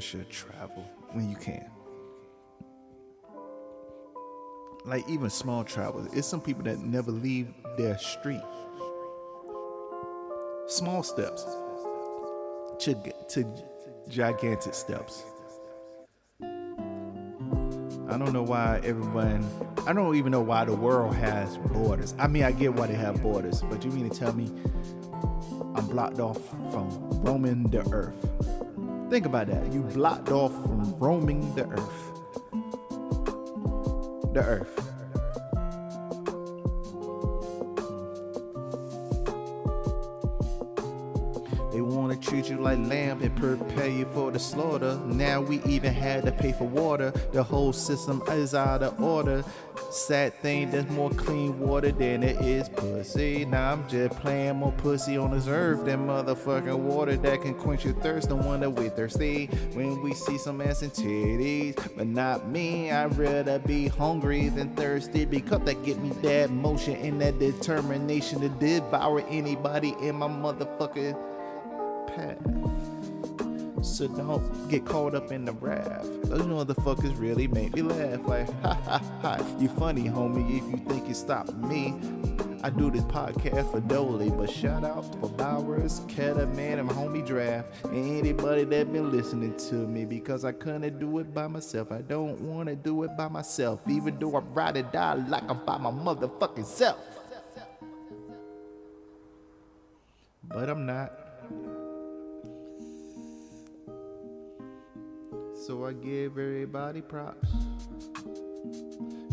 Should 0.04 0.28
travel 0.28 0.84
when 1.12 1.30
you 1.30 1.36
can. 1.36 1.70
Like 4.84 5.08
even 5.08 5.30
small 5.30 5.64
travel. 5.64 6.06
It's 6.12 6.28
some 6.28 6.42
people 6.42 6.62
that 6.64 6.78
never 6.80 7.10
leave 7.10 7.48
their 7.78 7.96
street. 7.96 8.42
Small 10.66 11.02
steps 11.02 11.44
to, 12.80 12.94
to 13.30 13.64
gigantic 14.08 14.74
steps. 14.74 15.24
I 16.42 18.18
don't 18.18 18.34
know 18.34 18.42
why 18.42 18.80
everyone. 18.84 19.48
I 19.86 19.94
don't 19.94 20.16
even 20.16 20.32
know 20.32 20.42
why 20.42 20.66
the 20.66 20.74
world 20.74 21.14
has 21.14 21.56
borders. 21.56 22.14
I 22.18 22.26
mean, 22.26 22.42
I 22.42 22.52
get 22.52 22.74
why 22.74 22.88
they 22.88 22.94
have 22.94 23.22
borders, 23.22 23.62
but 23.62 23.82
you 23.84 23.90
mean 23.90 24.10
to 24.10 24.18
tell 24.18 24.34
me 24.34 24.52
I'm 25.74 25.86
blocked 25.86 26.20
off 26.20 26.38
from 26.70 26.90
roaming 27.22 27.64
the 27.64 27.88
earth? 27.90 28.53
Think 29.10 29.26
about 29.26 29.46
that. 29.48 29.72
You 29.72 29.82
blocked 29.82 30.30
off 30.30 30.52
from 30.52 30.96
roaming 30.98 31.54
the 31.54 31.68
earth. 31.68 32.10
The 34.32 34.40
earth. 34.40 34.83
Treat 42.24 42.48
you 42.48 42.56
like 42.56 42.78
lamb 42.78 43.22
and 43.22 43.36
prepare 43.36 43.88
you 43.88 44.06
for 44.14 44.30
the 44.30 44.38
slaughter. 44.38 44.98
Now 45.06 45.40
we 45.40 45.60
even 45.64 45.92
had 45.92 46.24
to 46.24 46.32
pay 46.32 46.52
for 46.52 46.64
water. 46.64 47.10
The 47.32 47.42
whole 47.42 47.72
system 47.72 48.22
is 48.28 48.54
out 48.54 48.82
of 48.82 49.00
order. 49.00 49.44
Sad 49.90 50.34
thing, 50.40 50.70
there's 50.70 50.88
more 50.88 51.10
clean 51.10 51.58
water 51.60 51.92
than 51.92 52.22
there 52.22 52.36
is 52.42 52.68
pussy. 52.68 53.44
Now 53.44 53.72
I'm 53.72 53.88
just 53.88 54.18
playing 54.18 54.56
more 54.56 54.72
pussy 54.72 55.16
on 55.16 55.32
this 55.32 55.46
earth 55.46 55.84
than 55.84 56.06
motherfucking 56.06 56.76
water 56.76 57.16
that 57.16 57.42
can 57.42 57.54
quench 57.54 57.84
your 57.84 57.94
thirst. 57.94 58.30
No 58.30 58.36
wonder 58.36 58.70
we 58.70 58.88
thirsty 58.88 59.46
when 59.74 60.02
we 60.02 60.14
see 60.14 60.38
some 60.38 60.60
ass 60.60 60.82
and 60.82 60.92
titties. 60.92 61.76
But 61.96 62.06
not 62.06 62.48
me, 62.48 62.90
I'd 62.90 63.16
rather 63.18 63.58
be 63.58 63.88
hungry 63.88 64.48
than 64.48 64.74
thirsty 64.74 65.24
because 65.24 65.60
that 65.64 65.84
get 65.84 65.98
me 65.98 66.10
that 66.22 66.50
motion 66.50 66.96
and 66.96 67.20
that 67.20 67.38
determination 67.38 68.40
to 68.40 68.48
devour 68.48 69.20
anybody 69.28 69.94
in 70.00 70.16
my 70.16 70.28
motherfucking 70.28 71.33
So 73.82 74.08
don't 74.08 74.68
get 74.68 74.84
caught 74.86 75.14
up 75.14 75.30
in 75.30 75.44
the 75.44 75.52
wrath. 75.52 76.06
Those 76.22 76.42
motherfuckers 76.42 77.18
really 77.20 77.46
make 77.46 77.74
me 77.74 77.82
laugh. 77.82 78.26
Like, 78.26 78.48
ha 78.62 78.74
ha 78.74 79.02
ha. 79.20 79.56
You 79.58 79.68
funny, 79.68 80.04
homie, 80.04 80.58
if 80.58 80.70
you 80.70 80.78
think 80.88 81.06
you 81.06 81.14
stop 81.14 81.52
me. 81.54 81.94
I 82.62 82.70
do 82.70 82.90
this 82.90 83.02
podcast 83.02 83.70
for 83.70 83.80
Dolly, 83.80 84.30
but 84.30 84.48
shout 84.48 84.84
out 84.84 85.04
for 85.20 85.28
Bowers, 85.28 86.00
Man, 86.16 86.78
and 86.78 86.88
my 86.88 86.94
homie 86.94 87.24
Draft, 87.26 87.68
and 87.84 88.18
anybody 88.18 88.64
that 88.64 88.90
been 88.90 89.10
listening 89.10 89.54
to 89.68 89.74
me 89.74 90.06
because 90.06 90.46
I 90.46 90.52
couldn't 90.52 90.98
do 90.98 91.18
it 91.18 91.34
by 91.34 91.46
myself. 91.46 91.92
I 91.92 92.00
don't 92.00 92.40
want 92.40 92.70
to 92.70 92.74
do 92.74 93.02
it 93.02 93.10
by 93.18 93.28
myself, 93.28 93.82
even 93.86 94.18
though 94.18 94.36
I 94.36 94.38
ride 94.38 94.78
or 94.78 94.82
die 94.82 95.12
like 95.12 95.42
I'm 95.46 95.62
by 95.66 95.76
my 95.76 95.90
motherfucking 95.90 96.64
self. 96.64 97.04
But 100.48 100.70
I'm 100.70 100.86
not. 100.86 101.12
So 105.54 105.86
I 105.86 105.92
give 105.92 106.32
everybody 106.32 107.00
props. 107.00 107.48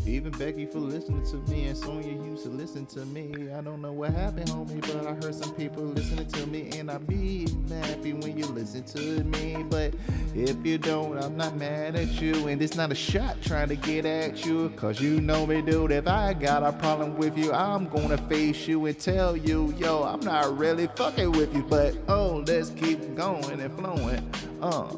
Even 0.05 0.31
Becky 0.31 0.65
for 0.65 0.79
listening 0.79 1.25
to 1.25 1.38
me, 1.51 1.67
and 1.67 1.77
Sonya 1.77 2.12
used 2.23 2.43
to 2.43 2.49
listen 2.49 2.86
to 2.88 3.05
me. 3.05 3.51
I 3.51 3.62
don't 3.62 3.81
know 3.81 3.91
what 3.91 4.12
happened, 4.12 4.47
homie, 4.49 4.81
but 4.81 5.05
I 5.05 5.13
heard 5.13 5.36
some 5.36 5.53
people 5.55 5.84
listening 5.84 6.25
to 6.27 6.47
me, 6.47 6.69
and 6.77 6.89
I 6.89 6.97
be 6.97 7.47
happy 7.69 8.13
when 8.13 8.38
you 8.38 8.45
listen 8.47 8.84
to 8.84 9.23
me. 9.25 9.63
But 9.69 9.93
if 10.34 10.65
you 10.65 10.77
don't, 10.77 11.17
I'm 11.17 11.38
not 11.38 11.55
mad 11.55 11.95
at 11.95 12.19
you, 12.19 12.47
and 12.47 12.62
it's 12.62 12.75
not 12.75 12.91
a 12.91 12.95
shot 12.95 13.41
trying 13.41 13.69
to 13.69 13.75
get 13.75 14.05
at 14.05 14.45
you, 14.45 14.69
cause 14.75 14.99
you 14.99 15.21
know 15.21 15.45
me, 15.45 15.62
dude. 15.62 15.91
If 15.91 16.07
I 16.07 16.34
got 16.34 16.63
a 16.63 16.71
problem 16.73 17.15
with 17.15 17.38
you, 17.38 17.53
I'm 17.53 17.88
gonna 17.88 18.17
face 18.17 18.67
you 18.67 18.86
and 18.88 18.97
tell 18.99 19.38
you, 19.38 19.73
yo, 19.77 20.03
I'm 20.03 20.21
not 20.21 20.57
really 20.57 20.88
fucking 20.88 21.31
with 21.31 21.53
you, 21.55 21.63
but 21.63 21.95
oh, 22.07 22.43
let's 22.47 22.71
keep 22.71 23.15
going 23.15 23.60
and 23.60 23.77
flowing. 23.77 24.31
Uh, 24.62 24.95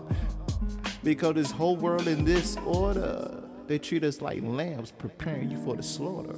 because 1.03 1.35
this 1.35 1.51
whole 1.51 1.75
world 1.75 2.07
in 2.07 2.23
this 2.23 2.57
order, 2.65 3.43
they 3.67 3.77
treat 3.77 4.03
us 4.03 4.21
like 4.21 4.41
lambs 4.41 4.91
preparing 4.91 5.51
you 5.51 5.57
for 5.63 5.75
the 5.75 5.83
slaughter. 5.83 6.35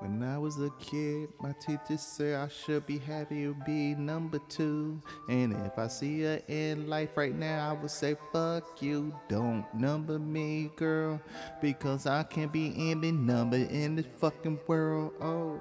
When 0.00 0.22
I 0.22 0.38
was 0.38 0.60
a 0.60 0.70
kid, 0.78 1.30
my 1.40 1.52
teacher 1.60 1.96
said 1.96 2.36
I 2.36 2.46
should 2.46 2.86
be 2.86 2.98
happy 2.98 3.42
to 3.44 3.54
be 3.66 3.96
number 3.96 4.38
two. 4.48 5.02
And 5.28 5.52
if 5.66 5.76
I 5.76 5.88
see 5.88 6.22
her 6.22 6.40
in 6.46 6.86
life 6.88 7.16
right 7.16 7.34
now, 7.34 7.70
I 7.70 7.72
would 7.72 7.90
say, 7.90 8.14
fuck 8.32 8.80
you, 8.80 9.12
don't 9.28 9.66
number 9.74 10.20
me, 10.20 10.70
girl. 10.76 11.20
Because 11.60 12.06
I 12.06 12.22
can't 12.22 12.52
be 12.52 12.72
any 12.92 13.10
number 13.10 13.56
in 13.56 13.96
this 13.96 14.06
fucking 14.20 14.60
world. 14.68 15.14
Oh. 15.20 15.60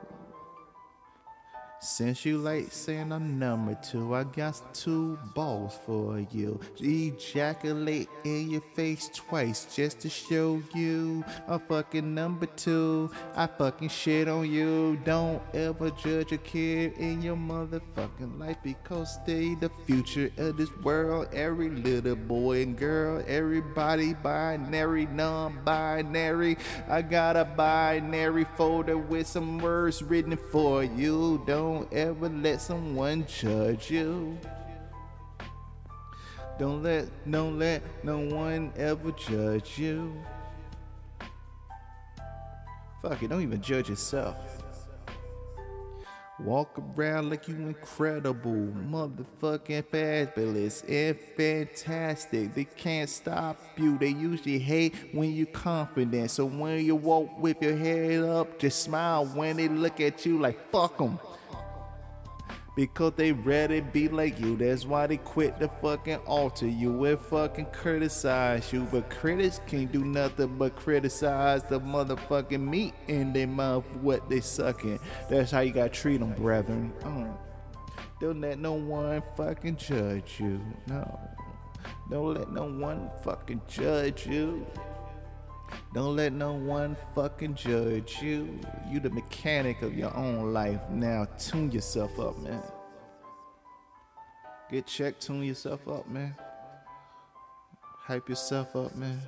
Since 1.80 2.26
you 2.26 2.40
like 2.40 2.72
saying 2.72 3.12
I'm 3.12 3.38
number 3.38 3.76
two, 3.76 4.16
I 4.16 4.24
got 4.24 4.74
two 4.74 5.20
balls 5.36 5.78
for 5.86 6.20
you. 6.32 6.60
Ejaculate 6.80 8.10
in 8.24 8.50
your 8.50 8.62
face 8.76 9.12
twice 9.13 9.68
just 9.76 10.00
to 10.00 10.10
show 10.10 10.60
you 10.74 11.24
I'm 11.48 11.60
fucking 11.60 12.16
number 12.16 12.48
two. 12.48 13.12
I 13.36 13.46
fucking 13.46 13.90
shit 13.90 14.28
on 14.28 14.52
you. 14.52 15.00
Don't 15.06 15.40
ever 15.54 15.92
judge 15.92 16.32
a 16.32 16.38
kid 16.38 16.94
in 16.98 17.22
your 17.22 17.36
motherfucking 17.36 18.40
life 18.40 18.58
because 18.63 19.20
they 19.28 19.54
the 19.54 19.70
future 19.86 20.32
of 20.38 20.58
this 20.58 20.76
world. 20.78 21.28
Every 21.32 21.70
little 21.70 22.16
boy 22.16 22.63
and 22.63 22.76
girl, 22.76 23.24
everybody 23.28 24.16
binary, 24.16 25.06
non-binary. 25.06 26.58
I 26.90 27.04
got 27.04 27.38
a 27.38 27.46
binary 27.46 28.46
folder 28.58 28.98
with 28.98 29.28
some 29.28 29.60
words 29.60 30.02
written 30.02 30.38
for 30.52 30.84
you. 30.84 31.44
Don't 31.46 31.67
don't 31.68 31.92
ever 31.92 32.30
let 32.30 32.62
someone 32.62 33.26
judge 33.28 33.92
you. 33.92 34.38
Don't 36.58 36.82
let, 36.82 37.08
don't 37.30 37.60
let 37.60 37.84
no 38.06 38.20
one 38.20 38.72
ever 38.78 39.12
judge 39.12 39.78
you. 39.78 40.16
Fuck 43.02 43.22
it, 43.22 43.28
don't 43.28 43.42
even 43.42 43.62
judge 43.62 43.90
yourself. 43.90 44.38
Walk 46.40 46.82
around 46.96 47.32
like 47.32 47.50
you 47.50 47.56
incredible, 47.56 48.52
motherfucking 48.52 49.88
fabulous 49.88 50.84
and 50.84 51.18
fantastic. 51.36 52.54
They 52.54 52.64
can't 52.64 53.10
stop 53.10 53.60
you. 53.76 53.98
They 53.98 54.10
usually 54.10 54.60
hate 54.60 54.94
when 55.12 55.34
you're 55.34 55.48
confident. 55.48 56.32
So 56.32 56.46
when 56.46 56.86
you 56.86 56.96
walk 56.96 57.38
with 57.40 57.62
your 57.62 57.76
head 57.76 58.24
up, 58.24 58.58
just 58.58 58.84
smile 58.84 59.26
when 59.26 59.58
they 59.58 59.68
look 59.68 60.00
at 60.00 60.26
you 60.26 60.40
like 60.40 60.72
fuck 60.72 61.00
them 61.00 61.20
because 62.78 63.13
they 63.16 63.32
ready 63.32 63.80
be 63.80 64.08
like 64.08 64.40
you. 64.40 64.56
That's 64.56 64.86
why 64.86 65.08
they 65.08 65.18
quit 65.18 65.58
the 65.58 65.68
fucking 65.68 66.18
altar 66.28 66.68
you 66.68 67.06
and 67.06 67.20
fucking 67.20 67.66
criticize 67.74 68.72
you. 68.72 68.88
But 68.92 69.10
critics 69.10 69.60
can't 69.66 69.92
do 69.92 70.06
nothing 70.06 70.60
but 70.60 70.76
criticize 70.76 71.63
the 71.63 71.82
motherfucking 71.82 72.62
meat 72.62 72.94
in 73.08 73.34
their 73.34 73.48
mouth, 73.48 73.84
what 73.96 74.30
they 74.30 74.42
sucking. 74.42 75.00
That's 75.28 75.50
how 75.50 75.62
you 75.62 75.74
gotta 75.74 75.90
treat 75.90 76.20
them, 76.20 76.34
brethren. 76.36 76.94
Mm. 77.02 77.36
Don't 78.22 78.42
let 78.42 78.60
no 78.60 78.74
one 78.74 79.24
fucking 79.36 79.78
judge 79.78 80.40
you. 80.40 80.62
No. 80.86 81.20
Don't 82.12 82.36
let 82.36 82.52
no 82.52 82.66
one 82.66 83.10
fucking 83.24 83.62
judge 83.68 84.28
you. 84.28 84.68
Don't 85.94 86.16
let 86.16 86.34
no 86.34 86.54
one 86.54 86.96
fucking 87.16 87.56
judge 87.56 88.22
you. 88.22 88.60
You 88.90 89.00
the 89.00 89.10
mechanic 89.10 89.82
of 89.82 89.98
your 89.98 90.16
own 90.16 90.54
life. 90.54 90.82
Now 90.90 91.26
tune 91.38 91.72
yourself 91.72 92.20
up, 92.20 92.38
man. 92.40 92.62
Get 94.70 94.86
checked, 94.86 95.22
tune 95.22 95.44
yourself 95.44 95.88
up, 95.88 96.10
man. 96.10 96.36
Hype 97.82 98.30
yourself 98.30 98.76
up, 98.76 98.96
man. 98.96 99.22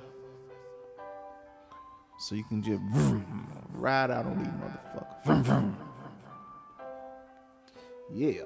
So 2.20 2.34
you 2.34 2.44
can 2.44 2.62
just 2.62 2.82
vroom, 2.92 3.46
ride 3.72 4.10
out 4.10 4.26
on 4.26 4.38
these 4.38 4.48
motherfuckers. 4.48 5.24
Vroom, 5.24 5.42
vroom. 5.42 5.76
Yeah. 8.12 8.42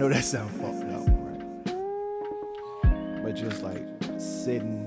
Know 0.00 0.08
that 0.08 0.24
sounds 0.24 0.50
fucked 0.58 0.90
up. 0.94 1.04
But 3.22 3.34
just 3.34 3.62
like 3.62 3.86
sitting 4.16 4.86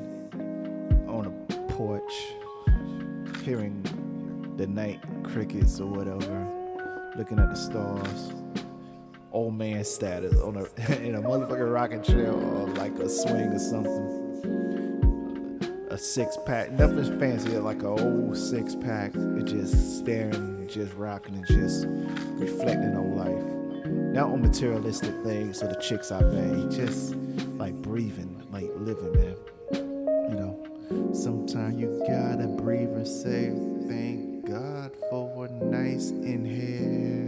on 1.08 1.28
a 1.28 1.54
porch, 1.74 2.34
hearing 3.44 3.84
the 4.58 4.66
night 4.66 5.00
crickets 5.22 5.80
or 5.80 5.86
whatever, 5.86 6.48
looking 7.16 7.38
at 7.38 7.52
the 7.52 7.56
stars 7.56 8.34
old 9.32 9.56
man 9.56 9.84
status 9.84 10.40
on 10.42 10.56
a 10.58 10.62
in 11.04 11.14
a 11.14 11.22
motherfucking 11.22 11.72
rocking 11.72 12.02
chair 12.02 12.32
or 12.32 12.68
like 12.70 12.98
a 12.98 13.08
swing 13.08 13.54
or 13.54 13.60
something. 13.60 14.20
A 15.92 15.98
six 15.98 16.40
pack, 16.48 16.72
nothing 16.72 17.20
fancy, 17.20 17.56
like 17.60 17.84
an 17.84 17.86
old 17.86 18.36
six 18.36 18.76
pack. 18.76 19.14
Just 19.44 20.00
staring, 20.00 20.68
just 20.68 20.96
rocking, 20.96 21.36
and 21.36 21.46
just 21.46 21.86
reflecting 22.40 22.98
on 22.98 23.16
life. 23.16 23.63
Not 24.14 24.30
on 24.30 24.44
materialistic 24.44 25.24
things 25.24 25.64
or 25.64 25.70
the 25.70 25.82
chicks 25.82 26.12
I 26.12 26.22
bang, 26.22 26.70
just 26.70 27.16
like 27.58 27.74
breathing, 27.82 28.44
like 28.52 28.70
living, 28.76 29.12
man. 29.12 29.36
You 30.30 30.36
know, 30.36 31.14
sometimes 31.14 31.80
you 31.80 32.00
gotta 32.08 32.46
breathe 32.46 32.90
and 32.90 33.08
say, 33.08 33.50
Thank 33.88 34.46
God 34.46 34.92
for 35.10 35.48
a 35.48 35.50
nice 35.50 36.12
inhale. 36.12 37.24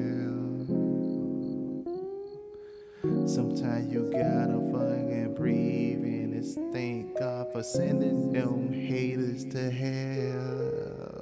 Sometimes 3.28 3.92
you 3.92 4.04
gotta 4.12 4.60
fucking 4.72 5.34
breathe 5.34 6.04
and 6.04 6.36
it's 6.36 6.54
thank 6.72 7.18
God 7.18 7.52
for 7.52 7.64
sending 7.64 8.32
them 8.32 8.72
haters 8.72 9.44
to 9.46 9.72
hell. 9.72 11.15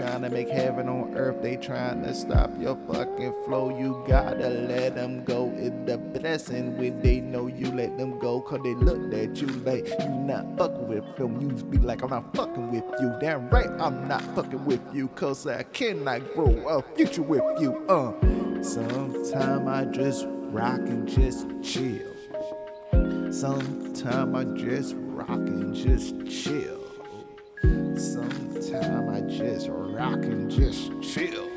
Trying 0.00 0.22
to 0.22 0.30
make 0.30 0.48
heaven 0.48 0.88
on 0.88 1.14
earth, 1.14 1.42
they 1.42 1.56
trying 1.56 2.02
to 2.04 2.14
stop 2.14 2.50
your 2.58 2.74
fucking 2.90 3.34
flow. 3.44 3.78
You 3.78 4.02
gotta 4.08 4.48
let 4.48 4.94
them 4.94 5.24
go. 5.24 5.52
It's 5.54 5.76
the 5.84 5.98
blessing 5.98 6.78
when 6.78 7.02
they 7.02 7.20
know 7.20 7.48
you 7.48 7.70
let 7.70 7.98
them 7.98 8.18
go. 8.18 8.40
Cause 8.40 8.60
they 8.64 8.72
look 8.72 9.12
at 9.12 9.36
you 9.42 9.48
like 9.48 9.86
you 9.86 10.08
not 10.08 10.56
fucking 10.56 10.88
with 10.88 11.16
them. 11.16 11.38
You 11.42 11.48
be 11.64 11.76
like, 11.76 12.02
I'm 12.02 12.08
not 12.08 12.34
fucking 12.34 12.72
with 12.72 12.84
you. 12.98 13.14
Damn 13.20 13.50
right, 13.50 13.68
I'm 13.78 14.08
not 14.08 14.22
fucking 14.34 14.64
with 14.64 14.80
you. 14.90 15.08
Cause 15.08 15.46
I 15.46 15.64
cannot 15.64 16.32
grow 16.32 16.66
a 16.66 16.82
future 16.96 17.20
with 17.20 17.60
you. 17.60 17.86
Uh. 17.86 18.14
Sometime 18.62 19.68
I 19.68 19.84
just 19.84 20.24
rock 20.30 20.80
and 20.80 21.06
just 21.06 21.46
chill. 21.62 22.14
Sometime 23.30 24.34
I 24.34 24.44
just 24.44 24.94
rock 24.96 25.28
and 25.28 25.74
just 25.74 26.26
chill. 26.26 26.79
Sometime 27.62 29.08
I 29.10 29.20
just 29.22 29.68
rock 29.70 30.22
and 30.24 30.50
just 30.50 30.90
chill. 31.02 31.50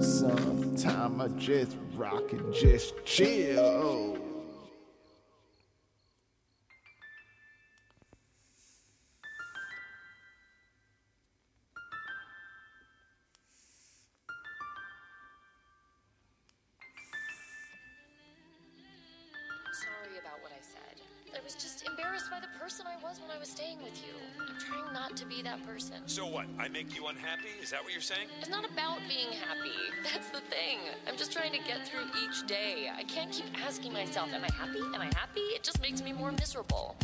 Sometime 0.00 1.20
I 1.20 1.28
just 1.38 1.76
rock 1.94 2.32
and 2.32 2.52
just 2.52 2.94
chill. 3.04 4.25
By 22.30 22.40
the 22.40 22.48
person 22.58 22.86
I 22.86 22.96
was 23.02 23.20
when 23.20 23.30
I 23.30 23.38
was 23.38 23.48
staying 23.48 23.78
with 23.82 24.02
you. 24.02 24.14
I'm 24.40 24.58
trying 24.58 24.92
not 24.92 25.16
to 25.16 25.26
be 25.26 25.42
that 25.42 25.64
person. 25.66 25.96
So 26.06 26.26
what? 26.26 26.46
I 26.58 26.68
make 26.68 26.96
you 26.96 27.06
unhappy? 27.06 27.50
Is 27.62 27.70
that 27.70 27.82
what 27.82 27.92
you're 27.92 28.00
saying? 28.00 28.28
It's 28.40 28.48
not 28.48 28.64
about 28.64 28.98
being 29.08 29.30
happy. 29.32 29.76
That's 30.02 30.28
the 30.30 30.40
thing. 30.40 30.78
I'm 31.08 31.16
just 31.16 31.32
trying 31.32 31.52
to 31.52 31.58
get 31.58 31.86
through 31.86 32.06
each 32.24 32.46
day. 32.46 32.90
I 32.94 33.04
can't 33.04 33.30
keep 33.30 33.46
asking 33.64 33.92
myself, 33.92 34.32
am 34.32 34.42
I 34.42 34.52
happy? 34.52 34.80
Am 34.94 35.00
I 35.00 35.10
happy? 35.16 35.40
It 35.40 35.62
just 35.62 35.80
makes 35.80 36.02
me 36.02 36.12
more 36.12 36.32
miserable. 36.32 36.96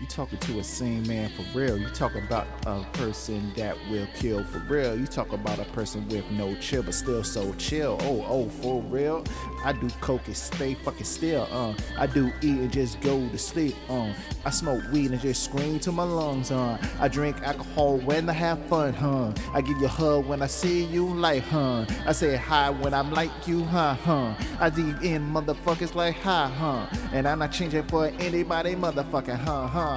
You 0.00 0.06
talking 0.06 0.38
to 0.38 0.60
a 0.60 0.64
sane 0.64 1.06
man 1.06 1.28
for 1.28 1.44
real. 1.56 1.76
You 1.76 1.86
talk 1.90 2.14
about 2.14 2.46
a 2.64 2.86
person 2.94 3.52
that 3.56 3.76
will 3.90 4.06
kill 4.14 4.42
for 4.44 4.60
real. 4.60 4.98
You 4.98 5.06
talk 5.06 5.34
about 5.34 5.58
a 5.58 5.66
person 5.66 6.08
with 6.08 6.24
no 6.30 6.54
chill, 6.54 6.82
but 6.82 6.94
still 6.94 7.22
so 7.22 7.52
chill. 7.54 7.98
Oh, 8.00 8.24
oh, 8.26 8.48
for 8.48 8.80
real. 8.80 9.22
I 9.62 9.74
do 9.74 9.90
coke 10.00 10.26
and 10.26 10.34
stay 10.34 10.72
fucking 10.72 11.04
still. 11.04 11.46
Uh, 11.50 11.74
I 11.98 12.06
do 12.06 12.32
eat 12.40 12.60
and 12.60 12.72
just 12.72 12.98
go 13.02 13.28
to 13.28 13.36
sleep. 13.36 13.76
Um, 13.90 14.14
I 14.46 14.48
smoke 14.48 14.82
weed 14.90 15.10
and 15.10 15.20
just 15.20 15.42
scream 15.44 15.78
to 15.80 15.92
my 15.92 16.04
lungs. 16.04 16.50
Uh, 16.50 16.78
I 16.98 17.08
drink 17.08 17.36
alcohol 17.42 17.98
when 17.98 18.26
I 18.30 18.32
have 18.32 18.64
fun. 18.68 18.94
Huh. 18.94 19.34
I 19.52 19.60
give 19.60 19.76
you 19.80 19.84
a 19.84 19.88
hug 19.88 20.24
when 20.24 20.40
I 20.40 20.46
see 20.46 20.84
you 20.84 21.08
like 21.08 21.42
huh. 21.42 21.84
I 22.06 22.12
say 22.12 22.36
hi 22.36 22.70
when 22.70 22.94
I'm 22.94 23.10
like 23.10 23.46
you, 23.46 23.64
huh, 23.64 23.92
huh. 23.96 24.32
I 24.58 24.70
deep 24.70 25.02
in 25.02 25.30
motherfuckers 25.30 25.94
like 25.94 26.16
hi, 26.16 26.48
huh. 26.48 26.86
And 27.12 27.28
I'm 27.28 27.40
not 27.40 27.52
changing 27.52 27.82
for 27.82 28.06
anybody, 28.06 28.74
motherfucking 28.74 29.40
huh, 29.40 29.66
huh 29.66 29.89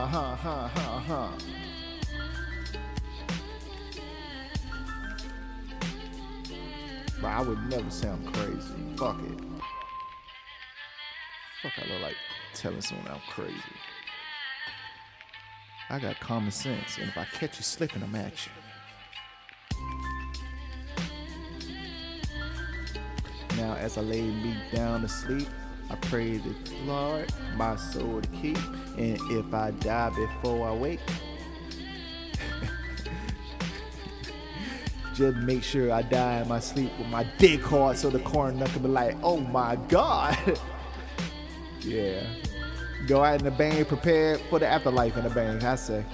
But 7.22 7.30
I 7.30 7.42
would 7.42 7.70
never 7.70 7.90
sound 7.92 8.34
crazy. 8.34 8.74
Fuck 8.98 9.20
it. 9.20 9.40
Fuck, 11.62 11.72
I 11.78 11.94
look 11.94 12.02
like 12.02 12.16
telling 12.56 12.82
someone 12.82 13.08
I'm 13.08 13.22
crazy. 13.30 13.54
I 15.90 16.00
got 16.00 16.20
common 16.20 16.52
sense, 16.52 16.98
and 16.98 17.08
if 17.08 17.18
I 17.18 17.26
catch 17.26 17.58
you 17.58 17.64
slipping, 17.64 18.02
I'm 18.02 18.16
at 18.16 18.48
you. 18.48 18.52
Now, 23.58 23.76
as 23.76 23.98
I 24.00 24.02
lay 24.02 24.24
me 24.24 24.56
down 24.74 25.02
to 25.02 25.08
sleep, 25.08 25.48
I 25.90 25.96
pray 25.96 26.38
the 26.38 26.56
Lord 26.86 27.32
my 27.56 27.76
soul 27.76 28.22
to 28.22 28.28
keep. 28.30 28.58
And 28.98 29.18
if 29.32 29.54
I 29.54 29.72
die 29.72 30.10
before 30.10 30.70
I 30.70 30.74
wake, 30.74 31.00
just 35.14 35.38
make 35.38 35.64
sure 35.64 35.92
I 35.92 36.02
die 36.02 36.42
in 36.42 36.48
my 36.48 36.60
sleep 36.60 36.92
with 36.98 37.08
my 37.08 37.26
dick 37.38 37.62
hard 37.62 37.98
so 37.98 38.10
the 38.10 38.20
coroner 38.20 38.66
can 38.68 38.82
be 38.82 38.88
like, 38.88 39.18
oh 39.24 39.38
my 39.38 39.76
God. 39.88 40.38
yeah. 41.82 42.24
Go 43.08 43.24
out 43.24 43.40
in 43.40 43.46
the 43.46 43.52
bang, 43.52 43.84
prepared 43.86 44.40
for 44.50 44.60
the 44.60 44.68
afterlife 44.68 45.18
in 45.18 45.24
the 45.24 45.30
bang, 45.30 45.64
I 45.64 45.76
say. 45.76 46.06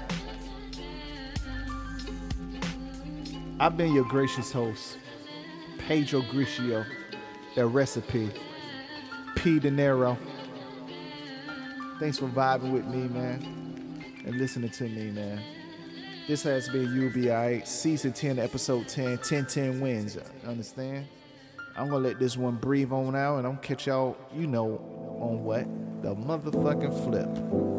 I've 3.60 3.76
been 3.76 3.94
your 3.94 4.06
gracious 4.06 4.52
host, 4.52 4.98
Pedro 5.78 6.22
Grishio, 6.22 6.86
the 7.56 7.68
recipe. 7.68 8.32
P. 9.40 9.58
De 9.58 9.72
Niro. 9.72 10.18
Thanks 11.98 12.20
for 12.20 12.28
vibing 12.28 12.74
with 12.74 12.86
me, 12.86 13.08
man, 13.08 14.04
and 14.26 14.38
listening 14.38 14.70
to 14.72 14.84
me, 14.84 15.12
man. 15.12 15.42
This 16.28 16.44
has 16.44 16.68
been 16.68 16.94
UBI 16.94 17.62
season 17.64 18.12
10, 18.12 18.38
episode 18.38 18.90
10, 18.90 19.20
10 19.20 19.46
10 19.46 19.80
wins. 19.80 20.18
Understand? 20.46 21.08
I'm 21.78 21.88
gonna 21.88 22.00
let 22.00 22.20
this 22.20 22.36
one 22.36 22.58
breathe 22.58 22.92
on 22.92 23.16
out, 23.16 23.38
and 23.38 23.48
I'm 23.48 23.58
catch 23.60 23.88
y'all, 23.88 24.18
you 24.36 24.46
know, 24.46 24.78
on 25.22 25.46
what? 25.46 25.64
The 26.02 26.14
motherfucking 26.14 27.06
flip. 27.06 27.79